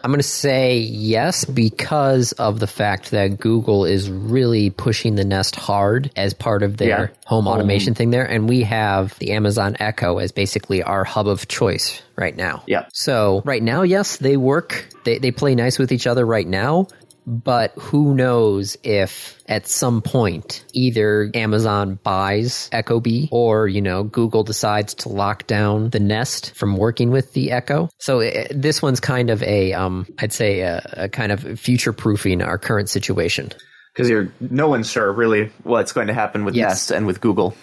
[0.04, 5.24] I'm going to say yes because of the fact that Google is really pushing the
[5.26, 7.08] Nest hard as part of their Yeah.
[7.26, 7.52] home oh.
[7.52, 12.02] automation thing there, and we have the Amazon Echo as basically our hub of choice
[12.16, 12.64] right now.
[12.68, 12.86] Yeah.
[12.94, 14.88] So right now, yes, they work.
[15.04, 16.88] They they play nice with each other right now.
[17.32, 24.44] But who knows if at some point either Amazon buys Ecobee or, you know, Google
[24.44, 27.90] decides to lock down the Nest from working with the Echo.
[28.00, 31.94] So uh, this one's kind of a, um, I'd say a, a kind of future
[31.94, 33.52] proofing our current situation.
[33.94, 36.70] Because you're no one's sure really what's going to happen with Yes.
[36.70, 37.56] Nest and with Google.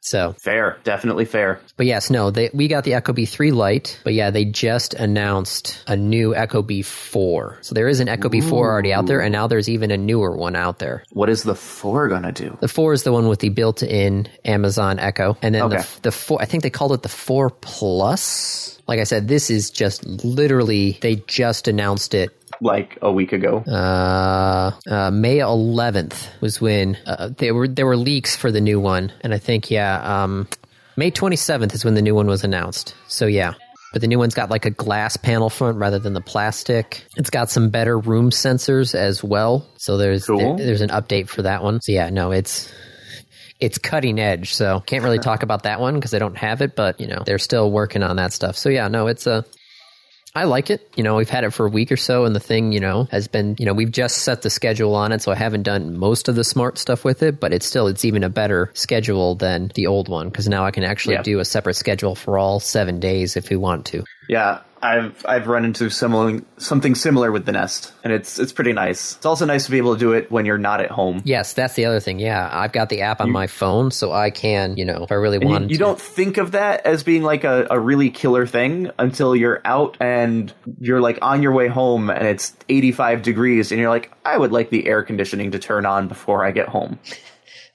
[0.00, 1.60] So, Fair, definitely fair.
[1.76, 5.96] but yes, no, they, we got the Ecobee3 Lite, but yeah, they just announced a
[5.96, 7.64] new Ecobee4.
[7.64, 10.56] So there is an Ecobee4 already out there, and now there's even a newer one
[10.56, 11.02] out there.
[11.10, 12.56] What is the four gonna do?
[12.60, 15.76] The four is the one with the built-in Amazon Echo, and then Okay.
[15.78, 16.40] the the four.
[16.40, 18.77] I think they called it the four plus.
[18.88, 22.30] Like I said, this is just literally they just announced it.
[22.60, 23.58] Like a week ago.
[23.58, 28.80] Uh, uh, May 11th was when uh, there were there were leaks for the new
[28.80, 30.48] one, and I think yeah, um,
[30.96, 32.94] May 27th is when the new one was announced.
[33.06, 33.54] So yeah.
[33.92, 37.06] But the new one's got like a glass panel front rather than the plastic.
[37.16, 39.66] It's got some better room sensors as well.
[39.78, 40.56] So there's Cool.
[40.56, 41.80] there- there's an update for that one.
[41.80, 42.70] So yeah, no, it's
[43.60, 44.54] it's cutting edge.
[44.54, 47.22] So can't really talk about that one because I don't have it, but you know,
[47.24, 48.56] they're still working on that stuff.
[48.56, 49.44] So yeah, no, it's a
[50.34, 50.88] I like it.
[50.94, 53.04] You know, we've had it for a week or so, and the thing, you know,
[53.10, 55.96] has been, you know, we've just set the schedule on it, so I haven't done
[55.96, 59.34] most of the smart stuff with it, but it's still, it's even a better schedule
[59.34, 61.22] than the old one because now I can actually Yeah.
[61.22, 64.04] do a separate schedule for all seven days if we want to.
[64.28, 68.72] Yeah, I've I've run into similar something similar with the Nest, and it's it's pretty
[68.72, 69.16] nice.
[69.16, 71.22] It's also nice to be able to do it when you're not at home.
[71.24, 72.18] Yes, that's the other thing.
[72.18, 75.16] Yeah, I've got the app on my phone, so I can, you know, if I
[75.16, 75.64] really want.
[75.64, 79.34] you, you don't think of that as being like a, a really killer thing until
[79.34, 83.90] you're out and you're like on your way home and it's 85 degrees and you're
[83.90, 86.98] like, I would like the air conditioning to turn on before I get home.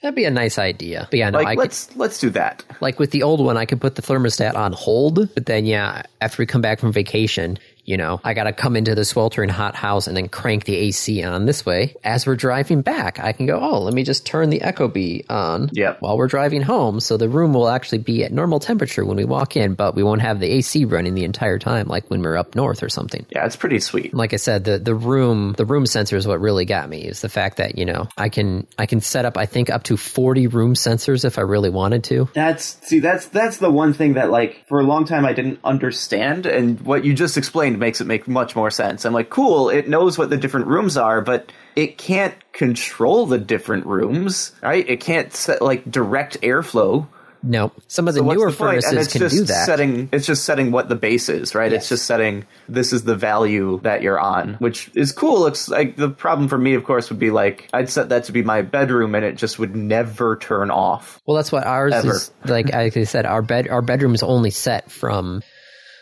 [0.03, 1.07] That'd be a nice idea.
[1.09, 2.61] But yeah, no, Like I let's let's do that.
[2.81, 6.03] like with the old one, I could put the thermostat on hold, but then yeah,
[6.19, 9.49] after we come back from vacation, you know, I got to come into the sweltering
[9.49, 11.95] hot house and then crank the AC on this way.
[12.03, 15.69] As we're driving back, I can go, oh, let me just turn the Ecobee on
[15.73, 15.97] Yep.
[16.01, 16.99] while we're driving home.
[16.99, 20.03] So the room will actually be at normal temperature when we walk in, but we
[20.03, 23.25] won't have the AC running the entire time like when we're up north or something.
[23.29, 24.13] Yeah, it's pretty sweet.
[24.13, 27.21] Like I said, the, the room the room sensor is what really got me is
[27.21, 29.97] the fact that, you know, I can I can set up I think up to
[29.97, 32.29] forty room sensors if I really wanted to.
[32.34, 35.59] That's see, that's that's the one thing that like for a long time I didn't
[35.63, 39.05] understand, and what you just explained makes it make much more sense.
[39.05, 43.38] I'm like, cool, it knows what the different rooms are, but it can't control the
[43.38, 44.88] different rooms, right?
[44.88, 47.07] It can't set like direct airflow.
[47.45, 47.74] No.
[47.88, 49.65] Some of the So newer the furnaces it's can just do that.
[49.65, 51.74] Setting it's just setting what the base is, right?
[51.74, 55.45] It's just setting this is the value that you're on, which is cool.
[55.47, 58.32] It's like the problem for me, of course, would be like I'd set that to
[58.32, 61.21] be my bedroom, and it just would never turn off.
[61.26, 62.13] Well, that's what ours Ever.
[62.13, 62.69] is like.
[62.71, 65.43] Like I said, our bed our bedroom is only set from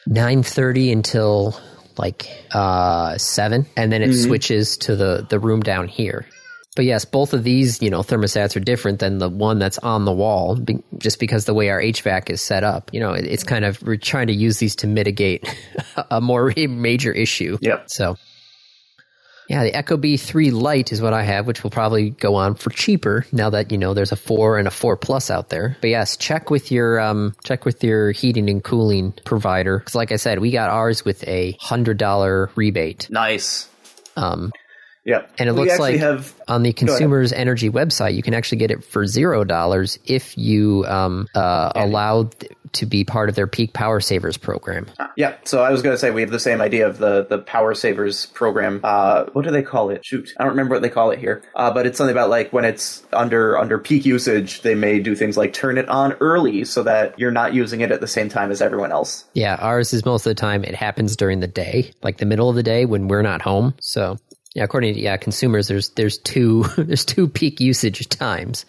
[0.08, 1.60] nine thirty until
[1.98, 4.28] like uh seven, and then it Mm-hmm.
[4.28, 6.26] switches to the the room down here.
[6.74, 10.06] But yes, both of these, you know, thermostats are different than the one that's on
[10.06, 12.90] the wall, be, just because the way our HVAC is set up.
[12.94, 15.46] You know, it, it's kind of we're trying to use these to mitigate
[16.12, 17.58] a more major issue.
[17.62, 17.90] Yep.
[17.90, 18.16] So,
[19.52, 23.26] yeah, the Ecobee3 Lite is what I have, which will probably go on for cheaper
[23.34, 25.76] now that you know there's a four and a four plus out there.
[25.82, 30.14] But yes, check with your um, check with your heating and cooling provider because, like
[30.14, 33.10] I said, we got ours with a hundred dollar rebate.
[33.10, 33.68] Nice.
[34.16, 34.54] Um,
[35.04, 35.32] Yep.
[35.40, 36.72] and it We looks like have on the.
[36.74, 41.72] Consumers Energy website, you can actually get it for zero dollars if you um, uh,
[41.76, 44.88] allow th- to be part of their peak power savers program.
[45.16, 47.40] Yeah, so I was going to say we have the same idea of the the
[47.40, 48.80] Power Savers program.
[48.84, 50.06] Uh, what do they call it?
[50.06, 51.44] Shoot, I don't remember what they call it here.
[51.56, 55.16] Uh, but it's something about like when it's under under peak usage, they may do
[55.16, 58.30] things like turn it on early so that you're not using it at the same
[58.30, 59.26] time as everyone else.
[59.34, 62.50] Yeah, ours is most of the time it happens during the day, like the middle
[62.50, 63.74] of the day when we're not home.
[63.82, 64.18] So
[64.54, 68.66] yeah, according to yeah consumers, there's there's two there's two peak usage times.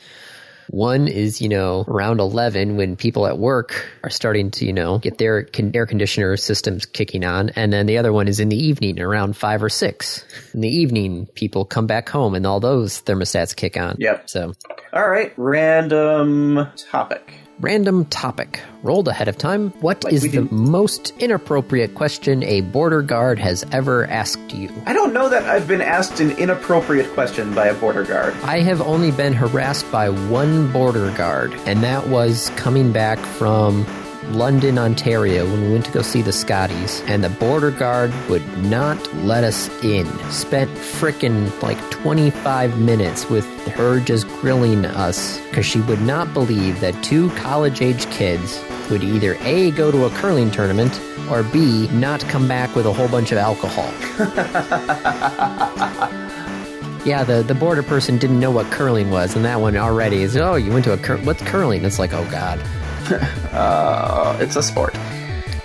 [0.72, 4.98] One is you know around eleven when people at work are starting to you know
[4.98, 8.48] get their con- air conditioner systems kicking on, and then the other one is in
[8.48, 10.24] the evening around five or six.
[10.54, 13.96] In the evening, people come back home and all those thermostats kick on.
[13.98, 14.30] Yep.
[14.30, 14.54] So
[14.94, 17.34] All right, random topic.
[17.60, 18.60] Random topic.
[18.82, 19.70] Rolled ahead of time.
[19.80, 24.70] What is we the most inappropriate question a border guard has ever asked you?
[24.86, 28.34] I don't know that I've been asked an inappropriate question by a border guard.
[28.42, 33.84] I have only been harassed by one border guard, and that was coming back from
[34.30, 38.46] London, Ontario, when we went to go see the Scotties, and the border guard would
[38.64, 40.06] not let us in.
[40.30, 43.44] Spent frickin' like 25 minutes with
[43.74, 49.02] her just grilling us because she would not believe that two college age kids would
[49.04, 50.98] either A, go to a curling tournament,
[51.30, 53.92] or B, not come back with a whole bunch of alcohol.
[57.04, 60.36] Yeah, the, the border person didn't know what curling was, and that one already is,
[60.36, 61.84] oh, you went to a cur- what's curling?
[61.84, 62.60] It's like, oh god.
[63.52, 64.96] Uh, it's a sport.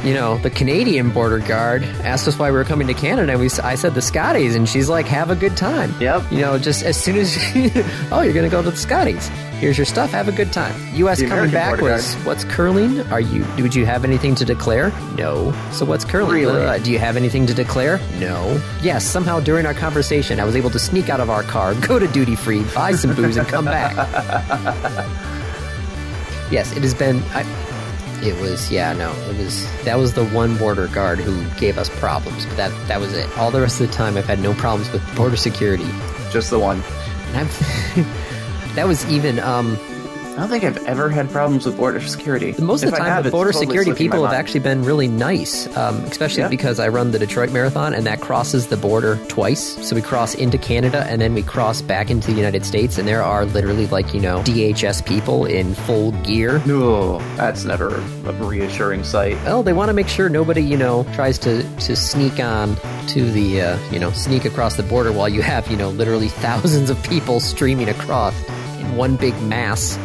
[0.03, 3.41] You know, the Canadian border guard asked us why we were coming to Canada, and
[3.41, 5.93] we, I said the Scotties, and she's like, have a good time.
[5.99, 6.31] Yep.
[6.31, 7.35] You know, just as soon as,
[8.11, 9.27] oh, you're going to go to the Scotties.
[9.59, 10.11] Here's your stuff.
[10.11, 10.75] Have a good time.
[10.95, 11.19] U.S.
[11.19, 13.01] The coming American back border was, what's curling?
[13.11, 13.43] Are you?
[13.57, 14.91] Would you have anything to declare?
[15.17, 15.51] No.
[15.71, 16.31] So what's curling?
[16.31, 16.63] Really?
[16.63, 17.99] Uh, do you have anything to declare?
[18.19, 18.61] No.
[18.83, 19.03] Yes.
[19.03, 22.07] Somehow during our conversation, I was able to sneak out of our car, go to
[22.07, 23.95] duty free, buy some booze, and come back.
[26.51, 27.21] Yes, it has been.
[27.33, 27.43] I,
[28.23, 31.87] it was yeah no it was that was the one border guard who gave us
[31.99, 34.55] problems but that that was it all the rest of the time i've had no
[34.55, 35.85] problems with border security
[36.31, 36.81] Just the one.
[37.27, 39.77] and i've that was even um
[40.37, 42.53] I don't think I've ever had problems with border security.
[42.59, 45.65] most of the time have, the border totally security people have actually been really nice
[45.75, 46.47] um, especially Yeah.
[46.49, 50.35] because i run the detroit marathon and that crosses the border twice so we cross
[50.35, 53.87] into canada and then we cross back into the united states and there are literally
[53.87, 59.35] like you know dhs people in full gear No, that's never a reassuring sight.
[59.43, 62.75] Well, they want to make sure nobody, you know, tries to to sneak on
[63.07, 66.27] to the, uh, you know, sneak across the border while you have, you know, literally
[66.27, 68.35] thousands of people streaming across
[68.79, 69.97] in one big mass.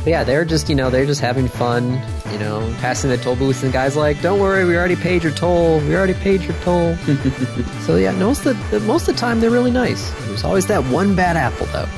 [0.00, 3.36] But yeah, they're just, you know, they're just having fun, you know, passing the toll
[3.36, 5.78] booths, and the guy's like, "Don't worry, we already paid your toll.
[5.80, 6.96] We already paid your toll."
[7.82, 10.10] so yeah, most of the most of the time they're really nice.
[10.26, 11.88] There's always that one bad apple, though.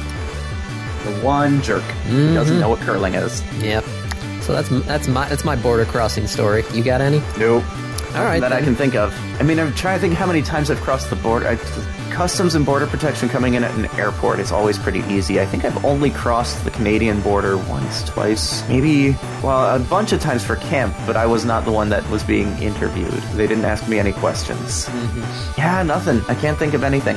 [1.05, 2.35] The one jerk who mm-hmm.
[2.35, 3.41] doesn't know what curling is.
[3.63, 3.85] Yep.
[4.41, 6.65] So that's that's my that's my border crossing story.
[6.73, 7.23] You got any?
[7.39, 7.65] Nope.
[8.15, 9.15] All right, That I can think of.
[9.41, 11.49] I mean, I'm trying to think how many times I've crossed the border.
[11.49, 11.57] I,
[12.13, 15.41] customs and border protection coming in at an airport is always pretty easy.
[15.41, 20.21] I think I've only crossed the Canadian border once, twice, maybe, well, a bunch of
[20.21, 23.13] times for camp, but I was not the one that was being interviewed.
[23.35, 24.89] They didn't ask me any questions.
[25.57, 26.21] Yeah, nothing.
[26.29, 27.17] I can't think of anything.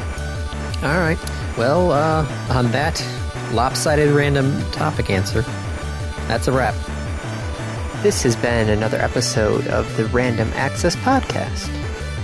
[0.81, 1.19] All right.
[1.57, 3.05] Well, uh, on that
[3.51, 5.41] lopsided random topic answer,
[6.27, 6.73] that's a wrap.
[8.01, 11.84] This has been another episode of the Random Access Podcast.